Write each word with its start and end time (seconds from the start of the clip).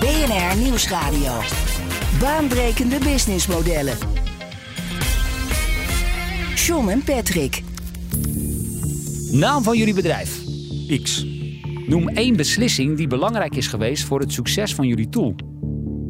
BNR 0.00 0.62
Nieuwsradio. 0.62 1.32
Baanbrekende 2.20 2.98
businessmodellen. 2.98 3.96
John 6.54 6.88
en 6.88 7.02
Patrick. 7.04 7.62
Naam 9.30 9.62
van 9.62 9.76
jullie 9.76 9.94
bedrijf. 9.94 10.40
X. 11.02 11.26
Noem 11.86 12.08
één 12.08 12.36
beslissing 12.36 12.96
die 12.96 13.06
belangrijk 13.06 13.54
is 13.56 13.66
geweest 13.66 14.04
voor 14.04 14.20
het 14.20 14.32
succes 14.32 14.74
van 14.74 14.86
jullie 14.86 15.08
tool. 15.08 15.34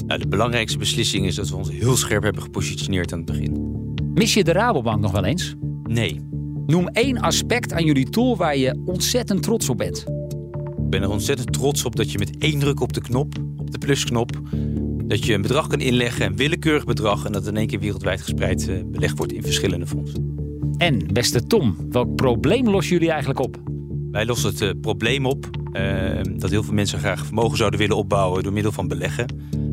Nou, 0.06 0.20
de 0.20 0.28
belangrijkste 0.28 0.78
beslissing 0.78 1.26
is 1.26 1.34
dat 1.34 1.48
we 1.48 1.56
ons 1.56 1.70
heel 1.70 1.96
scherp 1.96 2.22
hebben 2.22 2.42
gepositioneerd 2.42 3.12
aan 3.12 3.18
het 3.18 3.26
begin. 3.26 3.82
Mis 4.14 4.34
je 4.34 4.44
de 4.44 4.52
Rabobank 4.52 5.00
nog 5.00 5.12
wel 5.12 5.24
eens? 5.24 5.54
Nee, 5.82 6.20
Noem 6.68 6.88
één 6.88 7.20
aspect 7.20 7.72
aan 7.72 7.84
jullie 7.84 8.10
tool 8.10 8.36
waar 8.36 8.56
je 8.56 8.82
ontzettend 8.84 9.42
trots 9.42 9.68
op 9.68 9.76
bent. 9.76 9.98
ik 10.76 10.90
ben 10.90 11.02
er 11.02 11.10
ontzettend 11.10 11.52
trots 11.52 11.84
op 11.84 11.96
dat 11.96 12.10
je 12.12 12.18
met 12.18 12.38
één 12.38 12.58
druk 12.58 12.80
op 12.80 12.92
de 12.92 13.00
knop, 13.00 13.34
op 13.68 13.80
de 13.80 13.86
plusknop, 13.86 14.40
dat 15.06 15.24
je 15.24 15.34
een 15.34 15.42
bedrag 15.42 15.66
kan 15.66 15.80
inleggen, 15.80 16.26
een 16.26 16.36
willekeurig 16.36 16.84
bedrag, 16.84 17.24
en 17.24 17.32
dat 17.32 17.46
in 17.46 17.56
één 17.56 17.66
keer 17.66 17.78
wereldwijd 17.78 18.22
gespreid 18.22 18.68
eh, 18.68 18.76
belegd 18.86 19.16
wordt 19.16 19.32
in 19.32 19.42
verschillende 19.42 19.86
fondsen. 19.86 20.36
En, 20.76 21.12
beste 21.12 21.46
Tom, 21.46 21.76
welk 21.90 22.16
probleem 22.16 22.68
lossen 22.68 22.92
jullie 22.92 23.10
eigenlijk 23.10 23.40
op? 23.40 23.60
Wij 24.10 24.26
lossen 24.26 24.50
het 24.50 24.60
eh, 24.60 24.70
probleem 24.80 25.26
op 25.26 25.50
eh, 25.72 26.20
dat 26.36 26.50
heel 26.50 26.62
veel 26.62 26.74
mensen 26.74 26.98
graag 26.98 27.24
vermogen 27.26 27.56
zouden 27.56 27.80
willen 27.80 27.96
opbouwen 27.96 28.42
door 28.42 28.52
middel 28.52 28.72
van 28.72 28.88
beleggen, 28.88 29.26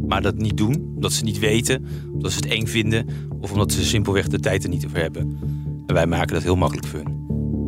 maar 0.07 0.21
dat 0.21 0.37
niet 0.37 0.57
doen, 0.57 0.91
omdat 0.95 1.13
ze 1.13 1.23
niet 1.23 1.39
weten, 1.39 1.85
omdat 2.13 2.31
ze 2.31 2.37
het 2.37 2.47
eng 2.47 2.65
vinden 2.65 3.05
of 3.39 3.51
omdat 3.51 3.71
ze 3.71 3.85
simpelweg 3.85 4.27
de 4.27 4.39
tijd 4.39 4.63
er 4.63 4.69
niet 4.69 4.85
over 4.85 5.01
hebben. 5.01 5.37
En 5.85 5.93
wij 5.93 6.07
maken 6.07 6.33
dat 6.33 6.43
heel 6.43 6.55
makkelijk 6.55 6.87
voor 6.87 6.99
hun. 6.99 7.24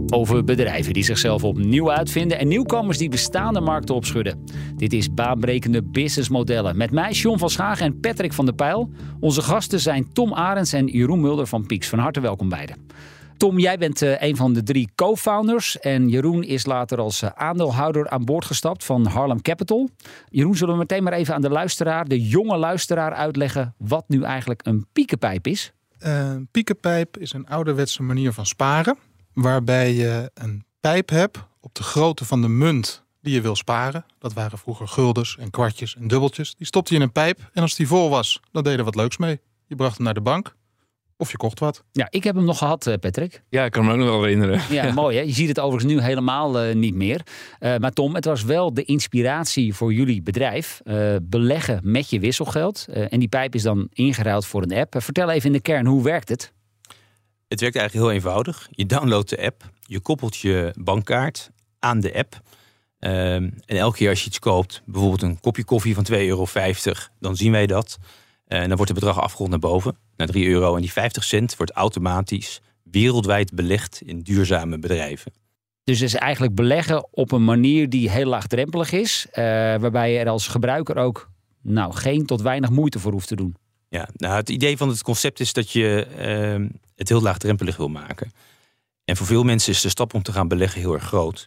Over 0.10 0.44
bedrijven 0.44 0.94
die 0.94 1.04
zichzelf 1.04 1.44
opnieuw 1.44 1.92
uitvinden 1.92 2.40
en 2.40 2.48
nieuwkomers 2.48 2.98
die 2.98 3.10
bestaande 3.10 3.60
markten 3.62 3.96
opschudden. 3.96 4.44
Dit 4.76 4.94
is 4.94 5.14
baanbrekende 5.14 5.84
businessmodellen. 5.84 6.78
Met 6.78 6.92
mij, 6.92 7.12
John 7.12 7.38
van 7.38 7.50
Schagen 7.50 7.86
en 7.86 8.00
Patrick 8.00 8.34
van 8.34 8.46
der 8.46 8.54
Pijl. 8.54 8.90
Onze 9.20 9.42
gasten 9.42 9.80
zijn 9.80 10.14
Tom 10.14 10.34
Arends 10.34 10.74
en 10.74 10.86
Jeroen 10.86 11.22
Mulder 11.22 11.48
van 11.48 11.66
Pieks. 11.66 11.88
Van 11.88 12.00
harte 12.00 12.20
welkom 12.20 12.50
beiden. 12.50 12.76
Tom, 13.38 13.60
jij 13.60 13.78
bent 13.78 14.02
eh, 14.02 14.22
een 14.22 14.36
van 14.36 14.54
de 14.54 14.64
drie 14.64 14.90
co-founders. 14.96 15.80
En 15.80 16.10
Jeroen 16.10 16.44
is 16.44 16.66
later 16.66 17.00
als 17.00 17.22
eh, 17.22 17.30
aandeelhouder 17.36 18.10
aan 18.10 18.26
boord 18.26 18.46
gestapt 18.46 18.84
van 18.84 19.06
Harlem 19.06 19.42
Capital. 19.42 19.90
Jeroen, 20.30 20.56
zullen 20.56 20.74
we 20.74 20.80
meteen 20.80 21.04
maar 21.04 21.14
even 21.14 21.34
aan 21.34 21.42
de 21.42 21.50
luisteraar, 21.50 22.08
de 22.08 22.28
jonge 22.28 22.58
luisteraar, 22.58 23.14
uitleggen 23.14 23.76
wat 23.78 24.04
nu 24.08 24.24
eigenlijk 24.24 24.66
een 24.66 24.86
piekenpijp 24.94 25.48
is? 25.48 25.74
Een 25.98 26.12
Eh, 26.12 26.36
piekenpijp 26.52 27.18
is 27.18 27.34
een 27.34 27.48
ouderwetse 27.48 28.04
manier 28.04 28.34
van 28.34 28.46
sparen. 28.46 28.98
Waarbij 29.42 29.94
je 29.94 30.32
een 30.34 30.64
pijp 30.80 31.10
hebt 31.10 31.38
op 31.60 31.76
de 31.76 31.84
grootte 31.84 32.26
van 32.26 32.42
de 32.42 32.48
munt 32.48 33.04
die 33.22 33.34
je 33.34 33.42
wil 33.42 33.56
sparen. 33.56 34.06
Dat 34.20 34.34
waren 34.34 34.58
vroeger 34.58 34.88
guldens 34.88 35.38
en 35.40 35.50
kwartjes 35.50 35.96
en 35.96 36.08
dubbeltjes. 36.08 36.56
Die 36.56 36.68
stopte 36.68 36.94
je 36.94 37.00
in 37.00 37.06
een 37.06 37.12
pijp 37.12 37.50
en 37.54 37.62
als 37.62 37.76
die 37.76 37.88
vol 37.88 38.10
was, 38.10 38.40
dan 38.52 38.64
deed 38.64 38.78
je 38.78 38.84
wat 38.84 38.96
leuks 38.96 39.18
mee. 39.18 39.40
Je 39.68 39.76
bracht 39.76 39.96
hem 39.96 40.06
naar 40.06 40.14
de 40.14 40.22
bank 40.22 40.56
of 41.18 41.32
je 41.32 41.38
kocht 41.38 41.60
wat. 41.60 41.84
Ja, 41.92 42.08
ik 42.10 42.24
heb 42.24 42.36
hem 42.36 42.46
nog 42.46 42.58
gehad, 42.58 42.88
eh, 42.88 42.94
Patrick. 43.00 43.44
Ja, 43.50 43.66
ik 43.66 43.72
kan 43.72 43.86
me 43.86 43.92
ook 43.92 43.98
nog 43.98 44.08
wel 44.08 44.22
herinneren. 44.24 44.62
Ja, 44.70 44.92
mooi 44.94 45.18
hè. 45.18 45.24
Je 45.24 45.34
ziet 45.34 45.48
het 45.48 45.60
overigens 45.60 45.94
nu 45.94 46.02
helemaal 46.02 46.60
eh, 46.60 46.76
niet 46.76 46.96
meer. 46.96 47.22
Eh, 47.60 47.78
maar 47.78 47.92
Tom, 47.92 48.16
het 48.16 48.26
was 48.26 48.44
wel 48.44 48.74
de 48.74 48.84
inspiratie 48.84 49.74
voor 49.74 49.94
jullie 49.94 50.22
bedrijf. 50.22 50.82
Eh, 50.84 51.16
beleggen 51.22 51.80
met 51.84 52.10
je 52.10 52.20
wisselgeld. 52.20 52.86
Eh, 52.90 53.14
en 53.14 53.20
die 53.20 53.28
pijp 53.28 53.56
is 53.56 53.64
dan 53.64 53.88
ingeruild 53.94 54.46
voor 54.46 54.62
een 54.62 54.74
app. 54.74 54.96
Vertel 54.98 55.30
even 55.30 55.46
in 55.46 55.52
de 55.52 55.62
kern, 55.62 55.86
hoe 55.86 56.04
werkt 56.04 56.30
het? 56.30 56.56
Het 57.48 57.60
werkt 57.62 57.76
eigenlijk 57.76 58.08
heel 58.08 58.16
eenvoudig. 58.16 58.68
Je 58.72 58.86
downloadt 58.86 59.30
de 59.30 59.42
app, 59.46 59.70
je 59.86 60.00
koppelt 60.00 60.38
je 60.38 60.74
bankkaart 60.80 61.50
aan 61.80 62.00
de 62.00 62.14
app. 62.16 62.42
Ehm, 63.00 63.50
en 63.66 63.78
elke 63.78 63.98
keer 63.98 64.10
als 64.10 64.22
je 64.22 64.28
iets 64.28 64.40
koopt, 64.40 64.82
bijvoorbeeld 64.86 65.22
een 65.22 65.40
kopje 65.40 65.64
koffie 65.64 65.96
van 65.96 66.04
2,50 66.04 66.18
euro, 66.28 66.46
dan 67.20 67.36
zien 67.36 67.52
wij 67.52 67.68
dat. 67.68 67.98
Eh, 68.46 68.60
En 68.60 68.68
dan 68.68 68.78
wordt 68.78 68.92
het 68.92 69.00
bedrag 69.00 69.20
afgerond 69.22 69.50
naar 69.50 69.60
boven, 69.60 69.98
naar 70.16 70.28
3 70.28 70.48
euro. 70.48 70.76
En 70.76 70.82
die 70.82 70.92
50 70.92 71.24
cent 71.24 71.56
wordt 71.56 71.72
automatisch 71.72 72.62
wereldwijd 72.84 73.54
belegd 73.54 74.02
in 74.02 74.20
duurzame 74.20 74.80
bedrijven. 74.80 75.34
Dus 75.84 76.02
is 76.02 76.16
eigenlijk 76.16 76.56
beleggen 76.56 77.08
op 77.14 77.32
een 77.32 77.46
manier 77.46 77.90
die 77.90 78.10
heel 78.10 78.26
laagdrempelig 78.26 78.92
is. 78.92 79.28
eh, 79.32 79.44
waarbij 79.44 80.12
je 80.12 80.20
er 80.20 80.30
als 80.30 80.48
gebruiker 80.48 80.96
ook 80.96 81.30
nou, 81.62 81.94
geen 81.94 82.26
tot 82.26 82.42
weinig 82.42 82.70
moeite 82.70 83.00
voor 83.00 83.12
hoeft 83.12 83.28
te 83.28 83.36
doen. 83.36 83.56
Ja, 83.90 84.10
nou, 84.14 84.36
het 84.36 84.50
idee 84.50 84.78
van 84.78 84.90
het 84.90 85.04
concept 85.04 85.40
is 85.40 85.54
dat 85.54 85.72
je 85.72 86.08
ehm, 86.18 86.68
het 86.96 87.10
heel 87.10 87.22
laagdrempelig 87.22 87.78
wil 87.78 87.88
maken. 87.88 88.32
En 89.06 89.18
voor 89.18 89.26
veel 89.26 89.44
mensen 89.44 89.72
is 89.72 89.82
de 89.82 89.90
stap 89.90 90.14
om 90.14 90.24
te 90.24 90.32
gaan 90.32 90.48
beleggen 90.48 90.82
heel 90.82 90.94
erg 90.94 91.04
groot. 91.04 91.46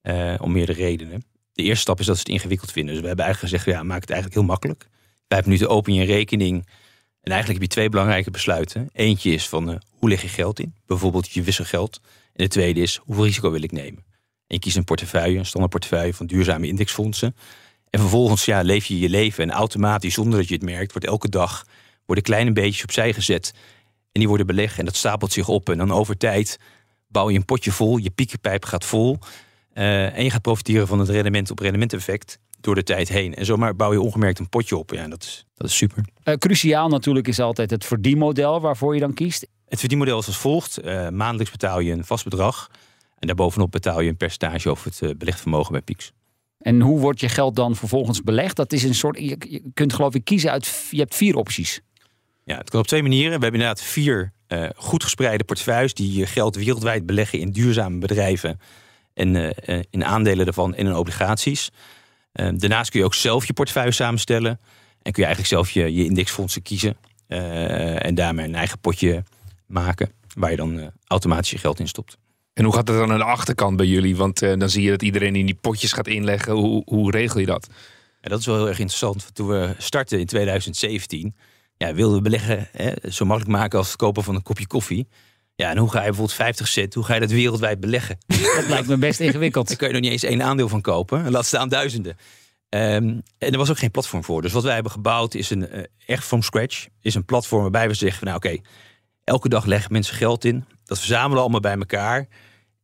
Eh, 0.00 0.34
om 0.38 0.52
meerdere 0.52 0.82
redenen. 0.82 1.24
De 1.52 1.62
eerste 1.62 1.80
stap 1.80 2.00
is 2.00 2.06
dat 2.06 2.16
ze 2.16 2.22
het 2.22 2.30
ingewikkeld 2.30 2.72
vinden. 2.72 2.92
Dus 2.92 3.02
we 3.02 3.08
hebben 3.08 3.24
eigenlijk 3.24 3.54
gezegd, 3.54 3.76
ja, 3.76 3.82
maak 3.82 4.00
het 4.00 4.10
eigenlijk 4.10 4.40
heel 4.40 4.48
makkelijk. 4.48 4.86
Vijf 5.28 5.44
minuten 5.44 5.68
open 5.68 5.94
je 5.94 6.00
een 6.00 6.06
rekening. 6.06 6.66
En 7.20 7.32
eigenlijk 7.32 7.60
heb 7.60 7.70
je 7.70 7.76
twee 7.76 7.88
belangrijke 7.88 8.30
besluiten. 8.30 8.88
Eentje 8.92 9.30
is 9.30 9.48
van, 9.48 9.70
eh, 9.70 9.76
hoe 9.98 10.08
leg 10.08 10.22
je 10.22 10.28
geld 10.28 10.60
in? 10.60 10.74
Bijvoorbeeld 10.86 11.30
je 11.30 11.42
wisselgeld. 11.42 12.00
En 12.04 12.44
de 12.44 12.48
tweede 12.48 12.80
is, 12.80 13.00
hoeveel 13.02 13.24
risico 13.24 13.50
wil 13.50 13.62
ik 13.62 13.72
nemen? 13.72 14.04
En 14.46 14.58
je 14.58 14.58
kiest 14.58 14.76
een 14.76 14.84
portefeuille, 14.84 15.38
een 15.38 15.46
standaard 15.46 15.72
portefeuille 15.72 16.14
van 16.14 16.26
duurzame 16.26 16.66
indexfondsen. 16.66 17.36
En 17.92 18.00
vervolgens 18.00 18.44
ja, 18.44 18.62
leef 18.62 18.84
je 18.84 18.98
je 18.98 19.08
leven 19.08 19.44
en 19.44 19.50
automatisch, 19.50 20.14
zonder 20.14 20.38
dat 20.38 20.48
je 20.48 20.54
het 20.54 20.62
merkt, 20.62 20.92
wordt 20.92 21.06
elke 21.06 21.28
dag 21.28 21.64
worden 22.06 22.24
kleine 22.24 22.52
beetjes 22.52 22.82
opzij 22.82 23.12
gezet. 23.12 23.52
En 24.12 24.20
die 24.20 24.28
worden 24.28 24.46
belegd 24.46 24.78
en 24.78 24.84
dat 24.84 24.96
stapelt 24.96 25.32
zich 25.32 25.48
op. 25.48 25.68
En 25.68 25.78
dan 25.78 25.92
over 25.92 26.16
tijd 26.16 26.58
bouw 27.08 27.30
je 27.30 27.38
een 27.38 27.44
potje 27.44 27.72
vol, 27.72 27.96
je 27.96 28.10
piekenpijp 28.10 28.64
gaat 28.64 28.84
vol. 28.84 29.18
eh, 29.72 30.16
en 30.16 30.24
je 30.24 30.30
gaat 30.30 30.42
profiteren 30.42 30.86
van 30.86 30.98
het 30.98 31.08
rendement 31.08 31.50
op 31.50 31.58
rendement 31.58 31.92
effect 31.92 32.38
door 32.60 32.74
de 32.74 32.82
tijd 32.82 33.08
heen. 33.08 33.34
En 33.34 33.44
zomaar 33.44 33.76
bouw 33.76 33.92
je 33.92 34.00
ongemerkt 34.00 34.38
een 34.38 34.48
potje 34.48 34.76
op. 34.76 34.90
Ja, 34.90 35.08
dat 35.08 35.22
is, 35.22 35.46
dat 35.54 35.68
is 35.68 35.76
super. 35.76 36.04
Eh, 36.22 36.34
cruciaal 36.34 36.88
natuurlijk 36.88 37.28
is 37.28 37.40
altijd 37.40 37.70
het 37.70 37.84
verdienmodel 37.84 38.60
waarvoor 38.60 38.94
je 38.94 39.00
dan 39.00 39.14
kiest. 39.14 39.46
Het 39.68 39.80
verdienmodel 39.80 40.18
is 40.18 40.26
als 40.26 40.38
volgt. 40.38 40.78
Eh, 40.78 41.08
maandelijks 41.08 41.52
betaal 41.52 41.80
je 41.80 41.92
een 41.92 42.04
vast 42.04 42.24
bedrag. 42.24 42.70
En 43.18 43.26
daarbovenop 43.26 43.70
betaal 43.70 44.00
je 44.00 44.08
een 44.08 44.16
percentage 44.16 44.70
over 44.70 44.92
het 44.98 45.18
belegd 45.18 45.40
vermogen 45.40 45.72
bij 45.72 45.82
Pieks. 45.82 46.12
En 46.62 46.80
hoe 46.80 47.00
wordt 47.00 47.20
je 47.20 47.28
geld 47.28 47.56
dan 47.56 47.76
vervolgens 47.76 48.22
belegd? 48.22 48.56
Dat 48.56 48.72
is 48.72 48.82
een 48.82 48.94
soort. 48.94 49.18
Je, 49.18 49.62
kunt 49.74 49.92
geloof 49.92 50.14
ik 50.14 50.24
kiezen 50.24 50.50
uit. 50.50 50.86
Je 50.90 50.98
hebt 50.98 51.14
vier 51.14 51.36
opties. 51.36 51.80
Ja, 52.44 52.56
het 52.58 52.70
kan 52.70 52.80
op 52.80 52.86
twee 52.86 53.02
manieren. 53.02 53.38
We 53.38 53.42
hebben 53.42 53.60
inderdaad 53.60 53.82
vier 53.82 54.32
eh, 54.46 54.68
goed 54.76 55.04
gespreide 55.04 55.44
portefeuilles 55.44 55.94
die 55.94 56.18
je 56.18 56.26
geld 56.26 56.56
wereldwijd 56.56 57.06
beleggen 57.06 57.38
in 57.38 57.50
duurzame 57.50 57.98
bedrijven 57.98 58.60
en 59.14 59.54
eh, 59.54 59.80
in 59.90 60.04
aandelen 60.04 60.44
daarvan 60.44 60.74
en 60.74 60.86
in 60.86 60.94
obligaties. 60.94 61.70
Eh, 62.32 62.48
daarnaast 62.54 62.90
kun 62.90 63.00
je 63.00 63.06
ook 63.06 63.14
zelf 63.14 63.46
je 63.46 63.52
portefeuille 63.52 63.92
samenstellen 63.92 64.60
en 65.02 65.12
kun 65.12 65.22
je 65.22 65.24
eigenlijk 65.24 65.48
zelf 65.48 65.70
je, 65.70 65.94
je 65.94 66.04
indexfondsen 66.04 66.62
kiezen 66.62 66.96
eh, 67.26 68.04
en 68.04 68.14
daarmee 68.14 68.46
een 68.46 68.54
eigen 68.54 68.78
potje 68.78 69.24
maken 69.66 70.12
waar 70.34 70.50
je 70.50 70.56
dan 70.56 70.90
automatisch 71.06 71.50
je 71.50 71.58
geld 71.58 71.80
in 71.80 71.88
stopt. 71.88 72.18
En 72.54 72.64
hoe 72.64 72.74
gaat 72.74 72.88
het 72.88 72.96
dan 72.96 73.12
aan 73.12 73.18
de 73.18 73.24
achterkant 73.24 73.76
bij 73.76 73.86
jullie? 73.86 74.16
Want 74.16 74.42
eh, 74.42 74.58
dan 74.58 74.70
zie 74.70 74.82
je 74.82 74.90
dat 74.90 75.02
iedereen 75.02 75.36
in 75.36 75.46
die 75.46 75.58
potjes 75.60 75.92
gaat 75.92 76.06
inleggen. 76.06 76.52
Hoe, 76.52 76.82
hoe 76.84 77.10
regel 77.10 77.40
je 77.40 77.46
dat? 77.46 77.68
En 78.20 78.30
dat 78.30 78.38
is 78.38 78.46
wel 78.46 78.56
heel 78.56 78.68
erg 78.68 78.78
interessant. 78.78 79.34
Toen 79.34 79.48
we 79.48 79.74
startten 79.78 80.18
in 80.18 80.26
2017, 80.26 81.34
ja, 81.76 81.94
wilden 81.94 82.16
we 82.16 82.22
beleggen 82.22 82.68
hè, 82.72 82.92
zo 83.10 83.24
makkelijk 83.24 83.56
maken 83.56 83.78
als 83.78 83.88
het 83.88 83.96
kopen 83.96 84.22
van 84.22 84.34
een 84.34 84.42
kopje 84.42 84.66
koffie. 84.66 85.08
Ja, 85.54 85.70
en 85.70 85.76
hoe 85.76 85.90
ga 85.90 85.98
je 85.98 86.04
bijvoorbeeld 86.04 86.36
50 86.36 86.68
cent, 86.68 86.94
hoe 86.94 87.04
ga 87.04 87.14
je 87.14 87.20
dat 87.20 87.30
wereldwijd 87.30 87.80
beleggen? 87.80 88.18
Dat 88.56 88.68
lijkt 88.68 88.88
me 88.88 88.96
best 88.96 89.20
ingewikkeld. 89.20 89.68
Daar 89.68 89.76
kun 89.76 89.86
je 89.86 89.92
nog 89.92 90.02
niet 90.02 90.12
eens 90.12 90.22
één 90.22 90.42
aandeel 90.42 90.68
van 90.68 90.80
kopen. 90.80 91.24
En 91.24 91.30
laat 91.30 91.46
staan 91.46 91.68
duizenden. 91.68 92.16
Ehm, 92.68 93.20
en 93.38 93.52
er 93.52 93.58
was 93.58 93.70
ook 93.70 93.78
geen 93.78 93.90
platform 93.90 94.24
voor. 94.24 94.42
Dus 94.42 94.52
wat 94.52 94.62
wij 94.62 94.74
hebben 94.74 94.92
gebouwd 94.92 95.34
is 95.34 95.50
een 95.50 95.68
eh, 95.68 95.82
echt 96.06 96.24
from 96.24 96.42
scratch. 96.42 96.86
Is 97.00 97.14
een 97.14 97.24
platform 97.24 97.62
waarbij 97.62 97.88
we 97.88 97.94
zeggen, 97.94 98.18
van, 98.18 98.28
nou 98.28 98.38
oké, 98.38 98.68
elke 99.24 99.48
dag 99.48 99.64
leggen 99.64 99.92
mensen 99.92 100.16
geld 100.16 100.44
in. 100.44 100.64
Dat 100.84 100.98
verzamelen 100.98 101.34
we 101.34 101.40
allemaal 101.40 101.60
bij 101.60 101.76
elkaar. 101.76 102.28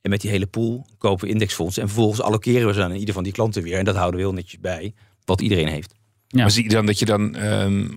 En 0.08 0.14
met 0.14 0.22
die 0.22 0.30
hele 0.30 0.46
pool 0.46 0.86
kopen 0.98 1.26
we 1.26 1.32
indexfondsen. 1.32 1.82
En 1.82 1.88
vervolgens 1.88 2.20
allokeren 2.20 2.66
we 2.66 2.72
ze 2.72 2.82
aan 2.82 2.92
ieder 2.92 3.14
van 3.14 3.22
die 3.22 3.32
klanten 3.32 3.62
weer. 3.62 3.78
En 3.78 3.84
dat 3.84 3.96
houden 3.96 4.20
we 4.20 4.26
heel 4.26 4.34
netjes 4.34 4.60
bij. 4.60 4.94
Wat 5.24 5.40
iedereen 5.40 5.68
heeft. 5.68 5.94
Ja. 6.28 6.40
Maar 6.40 6.50
zie 6.50 6.62
je 6.62 6.68
dan 6.68 6.86
dat 6.86 6.98
je 6.98 7.04
dan 7.04 7.34
ehm, 7.34 7.88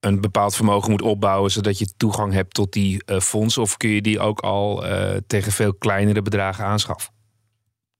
een 0.00 0.20
bepaald 0.20 0.54
vermogen 0.54 0.90
moet 0.90 1.02
opbouwen... 1.02 1.50
zodat 1.50 1.78
je 1.78 1.92
toegang 1.96 2.32
hebt 2.32 2.54
tot 2.54 2.72
die 2.72 3.04
eh, 3.04 3.20
fondsen? 3.20 3.62
Of 3.62 3.76
kun 3.76 3.90
je 3.90 4.02
die 4.02 4.20
ook 4.20 4.40
al 4.40 4.86
eh, 4.86 5.16
tegen 5.26 5.52
veel 5.52 5.74
kleinere 5.74 6.22
bedragen 6.22 6.64
aanschaffen? 6.64 7.12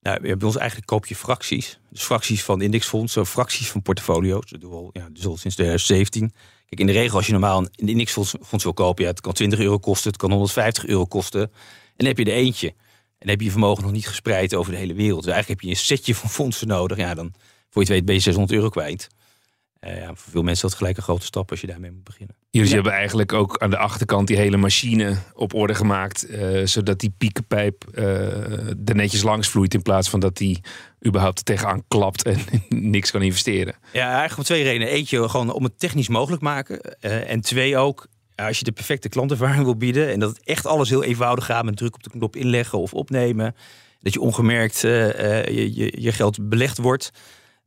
Nou, 0.01 0.21
bij 0.21 0.47
ons 0.47 0.57
eigenlijk 0.57 0.87
koop 0.87 1.05
je 1.05 1.15
fracties. 1.15 1.79
Dus 1.89 2.03
fracties 2.03 2.43
van 2.43 2.61
indexfondsen, 2.61 3.25
fracties 3.25 3.71
van 3.71 3.81
portfolio's. 3.81 4.49
Dat 4.49 4.61
doen 4.61 4.69
we 4.69 4.75
al, 4.75 4.89
ja, 4.93 5.07
dus 5.11 5.25
al 5.25 5.37
sinds 5.37 5.55
2017. 5.55 6.33
Kijk, 6.65 6.79
in 6.79 6.87
de 6.87 6.91
regel 6.91 7.17
als 7.17 7.25
je 7.25 7.31
normaal 7.31 7.59
een 7.59 7.87
indexfonds 7.87 8.35
fonds 8.41 8.63
wil 8.63 8.73
kopen... 8.73 9.03
Ja, 9.03 9.09
het 9.09 9.21
kan 9.21 9.33
20 9.33 9.59
euro 9.59 9.77
kosten, 9.77 10.11
het 10.11 10.19
kan 10.19 10.29
150 10.29 10.85
euro 10.85 11.05
kosten. 11.05 11.41
En 11.41 12.07
dan 12.07 12.07
heb 12.07 12.17
je 12.17 12.25
er 12.25 12.37
eentje. 12.37 12.73
En 13.21 13.29
heb 13.29 13.39
je 13.39 13.45
je 13.45 13.51
vermogen 13.51 13.83
nog 13.83 13.91
niet 13.91 14.07
gespreid 14.07 14.55
over 14.55 14.71
de 14.71 14.77
hele 14.77 14.93
wereld. 14.93 15.23
Dus 15.23 15.33
eigenlijk 15.33 15.61
heb 15.61 15.69
je 15.69 15.75
een 15.75 15.85
setje 15.85 16.15
van 16.15 16.29
fondsen 16.29 16.67
nodig. 16.67 16.97
Ja, 16.97 17.13
dan 17.13 17.33
voor 17.69 17.81
je 17.81 17.87
het 17.87 17.89
weet 17.89 18.05
ben 18.05 18.15
je 18.15 18.21
600 18.21 18.53
euro 18.53 18.69
kwijt. 18.69 19.09
Uh, 19.87 19.97
ja, 19.97 20.05
voor 20.05 20.31
veel 20.31 20.43
mensen 20.43 20.63
is 20.65 20.69
dat 20.69 20.73
gelijk 20.73 20.97
een 20.97 21.03
grote 21.03 21.25
stap 21.25 21.49
als 21.49 21.61
je 21.61 21.67
daarmee 21.67 21.91
moet 21.91 22.03
beginnen. 22.03 22.35
Jullie 22.49 22.69
ja. 22.69 22.75
hebben 22.75 22.93
eigenlijk 22.93 23.33
ook 23.33 23.57
aan 23.57 23.69
de 23.69 23.77
achterkant 23.77 24.27
die 24.27 24.37
hele 24.37 24.57
machine 24.57 25.17
op 25.33 25.53
orde 25.53 25.75
gemaakt. 25.75 26.29
Uh, 26.29 26.65
zodat 26.65 26.99
die 26.99 27.13
piekenpijp 27.17 27.85
uh, 27.93 28.05
er 28.69 28.95
netjes 28.95 29.23
langs 29.23 29.47
vloeit. 29.47 29.73
In 29.73 29.81
plaats 29.81 30.09
van 30.09 30.19
dat 30.19 30.37
die 30.37 30.61
überhaupt 31.05 31.37
er 31.37 31.43
tegenaan 31.43 31.83
klapt 31.87 32.23
en 32.23 32.39
niks 32.95 33.11
kan 33.11 33.21
investeren. 33.21 33.75
Ja, 33.93 34.07
eigenlijk 34.07 34.37
om 34.37 34.43
twee 34.43 34.63
redenen. 34.63 34.87
Eentje, 34.87 35.29
gewoon 35.29 35.53
om 35.53 35.63
het 35.63 35.79
technisch 35.79 36.09
mogelijk 36.09 36.41
maken. 36.41 36.81
en 37.27 37.41
twee 37.41 37.77
ook, 37.77 38.07
als 38.35 38.57
je 38.57 38.63
de 38.63 38.71
perfecte 38.71 39.09
klantervaring 39.09 39.63
wil 39.63 39.75
bieden. 39.75 40.11
En 40.11 40.19
dat 40.19 40.29
het 40.29 40.43
echt 40.43 40.65
alles 40.65 40.89
heel 40.89 41.03
eenvoudig 41.03 41.45
gaat 41.45 41.65
met 41.65 41.77
druk 41.77 41.95
op 41.95 42.03
de 42.03 42.09
knop 42.09 42.35
inleggen 42.35 42.79
of 42.79 42.93
opnemen. 42.93 43.55
Dat 43.99 44.13
je 44.13 44.21
ongemerkt 44.21 44.79
je, 44.81 45.69
je, 45.73 46.01
je 46.01 46.11
geld 46.11 46.49
belegd 46.49 46.77
wordt. 46.77 47.11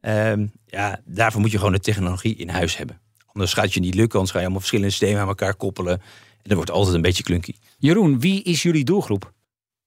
Um, 0.01 0.53
ja, 0.67 1.01
daarvoor 1.05 1.41
moet 1.41 1.51
je 1.51 1.59
gewoon 1.59 1.73
de 1.73 1.81
technologie 1.81 2.37
in 2.37 2.49
huis 2.49 2.77
hebben. 2.77 3.01
Anders 3.27 3.53
gaat 3.53 3.65
het 3.65 3.75
je 3.75 3.81
niet 3.81 3.95
lukken, 3.95 4.13
anders 4.13 4.31
ga 4.31 4.39
je 4.39 4.45
allemaal 4.45 4.61
verschillende 4.61 4.93
systemen 4.93 5.21
aan 5.21 5.29
elkaar 5.29 5.55
koppelen. 5.55 5.93
En 5.93 6.51
dat 6.51 6.57
wordt 6.57 6.71
altijd 6.71 6.95
een 6.95 7.03
beetje 7.03 7.23
klunky. 7.23 7.55
Jeroen, 7.79 8.21
wie 8.21 8.43
is 8.43 8.63
jullie 8.63 8.85
doelgroep? 8.85 9.33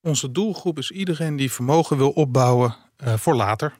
Onze 0.02 0.32
doelgroep 0.32 0.78
is 0.78 0.92
iedereen 0.92 1.36
die 1.36 1.52
vermogen 1.52 1.98
wil 1.98 2.10
opbouwen 2.10 2.76
uh, 3.04 3.14
voor 3.14 3.36
later. 3.36 3.78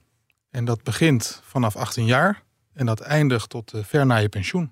En 0.50 0.66
dat 0.66 0.84
begint 0.84 1.42
vanaf 1.44 1.76
18 1.76 2.06
jaar 2.06 2.44
en 2.74 2.86
dat 2.86 3.00
eindigt 3.00 3.50
tot 3.50 3.74
uh, 3.74 3.84
ver 3.84 4.06
na 4.06 4.18
je 4.18 4.30
pensioen. 4.30 4.72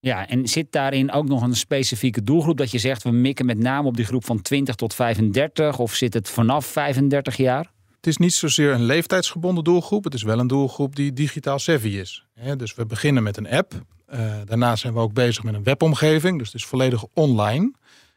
Ja, 0.00 0.28
en 0.28 0.48
zit 0.48 0.72
daarin 0.72 1.12
ook 1.12 1.28
nog 1.28 1.42
een 1.42 1.56
specifieke 1.56 2.22
doelgroep 2.22 2.56
dat 2.56 2.70
je 2.70 2.78
zegt 2.78 3.02
we 3.02 3.10
mikken 3.10 3.46
met 3.46 3.58
name 3.58 3.88
op 3.88 3.96
die 3.96 4.04
groep 4.04 4.24
van 4.24 4.42
20 4.42 4.74
tot 4.74 4.94
35 4.94 5.78
of 5.78 5.94
zit 5.94 6.14
het 6.14 6.30
vanaf 6.30 6.66
35 6.66 7.36
jaar? 7.36 7.70
Het 7.96 8.06
is 8.06 8.16
niet 8.16 8.34
zozeer 8.34 8.72
een 8.72 8.84
leeftijdsgebonden 8.84 9.64
doelgroep. 9.64 10.04
Het 10.04 10.14
is 10.14 10.22
wel 10.22 10.38
een 10.38 10.46
doelgroep 10.46 10.96
die 10.96 11.12
digitaal 11.12 11.58
savvy 11.58 11.88
is. 11.88 12.26
Dus 12.56 12.74
we 12.74 12.86
beginnen 12.86 13.22
met 13.22 13.36
een 13.36 13.48
app. 13.48 13.74
Uh, 14.14 14.34
daarna 14.44 14.76
zijn 14.76 14.92
we 14.92 14.98
ook 14.98 15.12
bezig 15.12 15.42
met 15.42 15.54
een 15.54 15.62
webomgeving. 15.62 16.38
Dus 16.38 16.46
het 16.46 16.56
is 16.56 16.66
volledig 16.66 17.04
online. 17.14 17.72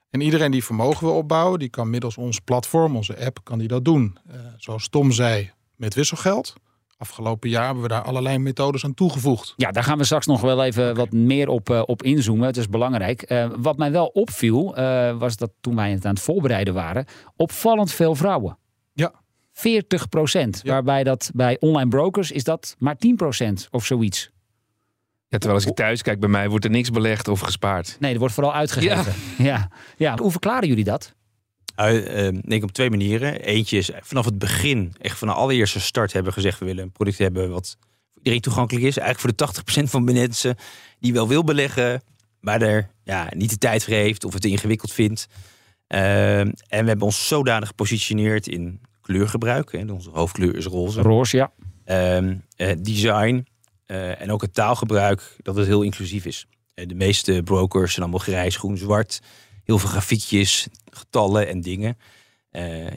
En 0.10 0.22
iedereen 0.22 0.52
die 0.52 0.64
vermogen 0.64 1.06
wil 1.06 1.16
opbouwen, 1.16 1.60
die 1.60 1.70
kan 1.70 1.90
middels 1.90 2.18
ons 2.18 2.40
platform, 2.40 2.96
onze 2.96 3.26
app, 3.26 3.40
kan 3.44 3.60
die 3.60 3.68
dat 3.68 3.86
doen. 3.86 4.18
Uh, 4.28 4.36
zoals 4.58 4.90
Tom 4.90 5.12
zei, 5.12 5.52
met 5.76 5.94
wisselgeld. 5.94 6.54
Afgelopen 7.02 7.50
jaar 7.50 7.66
hebben 7.66 7.84
we 7.84 7.90
daar 7.90 8.02
allerlei 8.02 8.38
methodes 8.38 8.86
aan 8.86 8.94
toegevoegd. 8.94 9.54
Ja, 9.56 9.72
daar 9.72 9.84
gaan 9.84 9.98
we 9.98 10.04
straks 10.04 10.26
nog 10.26 10.42
wel 10.42 10.64
even 10.64 10.96
wat 10.96 11.12
meer 11.12 11.48
op, 11.48 11.70
uh, 11.70 11.82
op 11.86 12.04
inzoomen. 12.04 12.46
Het 12.46 12.58
is 12.58 12.70
belangrijk. 12.70 13.32
Uh, 13.32 13.50
wat 13.58 13.78
mij 13.78 13.92
wel 13.92 14.06
opviel, 14.06 14.76
was 15.18 15.38
dat 15.38 15.52
toen 15.62 15.76
wij 15.76 15.92
het 15.92 16.06
aan 16.06 16.14
het 16.14 16.24
voorbereiden 16.24 16.74
waren, 16.74 17.06
opvallend 17.36 17.92
veel 17.92 18.16
vrouwen. 18.16 18.58
Ja. 18.94 19.14
40 19.52 20.10
procent. 20.10 20.60
Ja. 20.64 20.72
Waarbij 20.72 21.04
dat 21.04 21.32
bij 21.34 21.58
online 21.60 21.90
brokers 21.90 22.32
is 22.32 22.44
dat 22.44 22.76
maar 22.80 22.98
10 22.98 23.16
procent 23.16 23.68
of 23.72 23.86
zoiets. 23.86 24.32
Ja, 25.28 25.38
terwijl 25.38 25.54
als 25.54 25.70
ik 25.70 25.76
thuis 25.76 26.02
kijk, 26.02 26.20
bij 26.20 26.30
mij 26.30 26.50
wordt 26.50 26.66
er 26.66 26.72
niks 26.72 26.90
belegd 26.90 27.28
of 27.28 27.40
gespaard. 27.40 27.98
Nee, 28.00 28.14
er 28.14 28.20
wordt 28.20 28.34
vooral 28.34 28.54
uitgegeven. 28.54 29.14
Ja. 29.38 29.46
ja. 29.46 29.70
Ja. 29.98 30.18
Hoe 30.18 30.32
verklaren 30.32 30.68
jullie 30.68 30.84
dat? 30.84 31.16
Uh, 31.80 32.40
denk 32.42 32.64
op 32.64 32.72
twee 32.72 32.90
manieren. 32.90 33.42
Eentje 33.42 33.78
is 33.78 33.90
vanaf 34.02 34.26
het 34.26 34.38
begin, 34.38 34.94
echt 35.02 35.18
van 35.18 35.28
de 35.28 35.34
allereerste 35.34 35.80
start 35.80 36.14
hebben 36.14 36.34
gezegd... 36.34 36.60
we 36.60 36.66
willen 36.66 36.84
een 36.84 36.92
product 36.92 37.18
hebben 37.18 37.50
wat 37.50 37.78
voor 37.80 38.18
iedereen 38.18 38.42
toegankelijk 38.42 38.86
is. 38.86 38.98
Eigenlijk 38.98 39.38
voor 39.40 39.48
de 39.48 39.84
80% 39.84 39.90
van 39.90 40.06
de 40.06 40.14
mensen 40.14 40.56
die 41.00 41.14
wel 41.14 41.28
wil 41.28 41.44
beleggen... 41.44 42.02
maar 42.40 42.62
er 42.62 42.90
ja, 43.04 43.28
niet 43.36 43.50
de 43.50 43.58
tijd 43.58 43.84
voor 43.84 43.94
heeft 43.94 44.24
of 44.24 44.34
het 44.34 44.46
ingewikkeld 44.46 44.94
vindt. 44.94 45.28
Uh, 45.88 46.40
en 46.40 46.56
we 46.68 46.88
hebben 46.88 47.02
ons 47.02 47.28
zodanig 47.28 47.68
gepositioneerd 47.68 48.48
in 48.48 48.82
kleurgebruik. 49.02 49.72
Hè. 49.72 49.92
Onze 49.92 50.10
hoofdkleur 50.10 50.56
is 50.56 50.66
roze. 50.66 51.02
Roze, 51.02 51.38
ja. 51.38 51.52
Um, 52.18 52.44
uh, 52.58 52.72
design 52.80 53.48
uh, 53.88 54.22
en 54.22 54.32
ook 54.32 54.42
het 54.42 54.54
taalgebruik, 54.54 55.36
dat 55.42 55.56
het 55.56 55.68
heel 55.68 55.82
inclusief 55.82 56.26
is. 56.26 56.46
Uh, 56.76 56.88
de 56.88 56.96
meeste 56.96 57.42
brokers 57.44 57.94
zijn 57.94 58.02
allemaal 58.02 58.26
grijs, 58.26 58.56
groen, 58.56 58.78
zwart. 58.78 59.22
Heel 59.64 59.80
veel 59.80 59.90
grafiekjes, 59.90 60.68
getallen 60.90 61.48
en 61.48 61.62
dingen. 61.62 61.98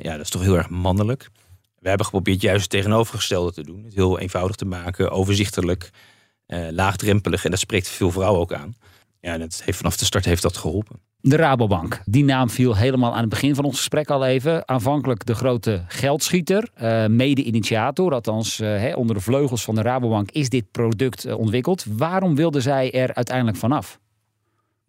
ja, 0.03 0.13
dat 0.13 0.21
is 0.21 0.31
toch 0.31 0.43
heel 0.43 0.57
erg 0.57 0.69
mannelijk. 0.69 1.31
We 1.79 1.89
hebben 1.89 2.07
geprobeerd 2.07 2.41
juist 2.41 2.61
het 2.61 2.71
tegenovergestelde 2.71 3.53
te 3.53 3.63
doen. 3.63 3.85
Het 3.85 3.95
heel 3.95 4.19
eenvoudig 4.19 4.57
te 4.57 4.65
maken, 4.65 5.11
overzichtelijk, 5.11 5.91
laagdrempelig. 6.71 7.45
En 7.45 7.51
dat 7.51 7.59
spreekt 7.59 7.89
veel 7.89 8.11
vrouwen 8.11 8.41
ook 8.41 8.53
aan. 8.53 8.75
Ja, 9.21 9.39
dat 9.39 9.63
heeft, 9.65 9.79
vanaf 9.79 9.97
de 9.97 10.05
start 10.05 10.25
heeft 10.25 10.43
dat 10.43 10.57
geholpen. 10.57 11.01
De 11.21 11.37
Rabobank. 11.37 12.03
Die 12.05 12.25
naam 12.25 12.51
viel 12.51 12.77
helemaal 12.77 13.13
aan 13.13 13.21
het 13.21 13.29
begin 13.29 13.55
van 13.55 13.65
ons 13.65 13.77
gesprek 13.77 14.11
al 14.11 14.25
even. 14.25 14.69
Aanvankelijk 14.69 15.27
de 15.27 15.35
grote 15.35 15.85
geldschieter, 15.89 16.69
uh, 16.83 17.07
mede-initiator. 17.07 18.13
Althans, 18.13 18.63
onder 18.95 19.17
de 19.17 19.23
vleugels 19.23 19.65
van 19.65 19.75
de 19.75 19.83
Rabobank 19.83 20.31
is 20.31 20.49
dit 20.49 20.71
product 20.71 21.33
ontwikkeld. 21.33 21.85
Waarom 21.89 22.35
wilde 22.35 22.61
zij 22.61 22.93
er 22.93 23.15
uiteindelijk 23.15 23.57
vanaf? 23.57 24.01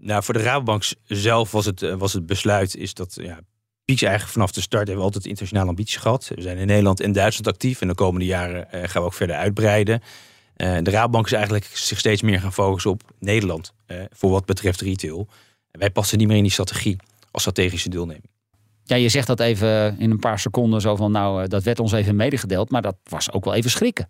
Nou, 0.04 0.24
voor 0.24 0.34
de 0.34 0.40
Rabobank 0.40 0.84
zelf 1.04 1.52
was 1.52 1.66
het, 1.66 1.96
was 1.98 2.14
het 2.14 2.26
besluit 2.26 2.76
is 2.76 2.94
dat 2.94 3.18
ja, 3.22 3.40
Pieks 3.86 4.02
eigenlijk 4.02 4.34
vanaf 4.34 4.52
de 4.52 4.62
start 4.62 4.88
hebben 4.88 4.98
we 4.98 5.04
altijd 5.04 5.26
internationale 5.26 5.70
ambities 5.70 5.96
gehad. 5.96 6.32
We 6.36 6.42
zijn 6.42 6.58
in 6.58 6.68
Nederland 6.68 7.00
en 7.00 7.12
Duitsland 7.12 7.48
actief 7.48 7.82
en 7.82 7.88
de 7.88 7.96
komende 7.96 8.26
jaren 8.26 8.68
gaan 8.72 9.02
we 9.02 9.08
ook 9.08 9.14
verder 9.14 9.36
uitbreiden. 9.36 10.02
de 10.56 10.90
Rabobank 10.92 11.26
is 11.26 11.32
eigenlijk 11.32 11.66
zich 11.66 12.00
steeds 12.00 12.22
meer 12.22 12.40
gaan 12.40 12.54
focussen 12.54 12.92
op 12.92 13.02
Nederland 13.20 13.74
voor 14.10 14.30
wat 14.32 14.46
betreft 14.46 14.82
retail. 14.82 15.28
En 15.72 15.80
wij 15.80 15.90
passen 15.90 16.18
niet 16.18 16.28
meer 16.28 16.38
in 16.38 16.44
die 16.44 16.52
strategie 16.52 16.98
als 17.32 17.42
strategische 17.42 17.90
deelneming. 17.90 18.30
Ja, 18.84 18.96
je 18.96 19.10
zegt 19.10 19.28
dat 19.28 19.40
even 19.40 20.00
in 20.00 20.12
een 20.12 20.20
paar 20.20 20.40
seconden 20.40 20.82
zo 20.82 20.96
van, 20.96 21.12
nou, 21.12 21.48
dat 21.48 21.64
werd 21.64 21.80
ons 21.80 21.92
even 21.92 22.16
medegedeeld, 22.16 22.70
maar 22.70 22.82
dat 22.82 22.96
was 23.04 23.32
ook 23.32 23.46
wel 23.46 23.54
even 23.54 23.72
schrikken. 23.72 24.08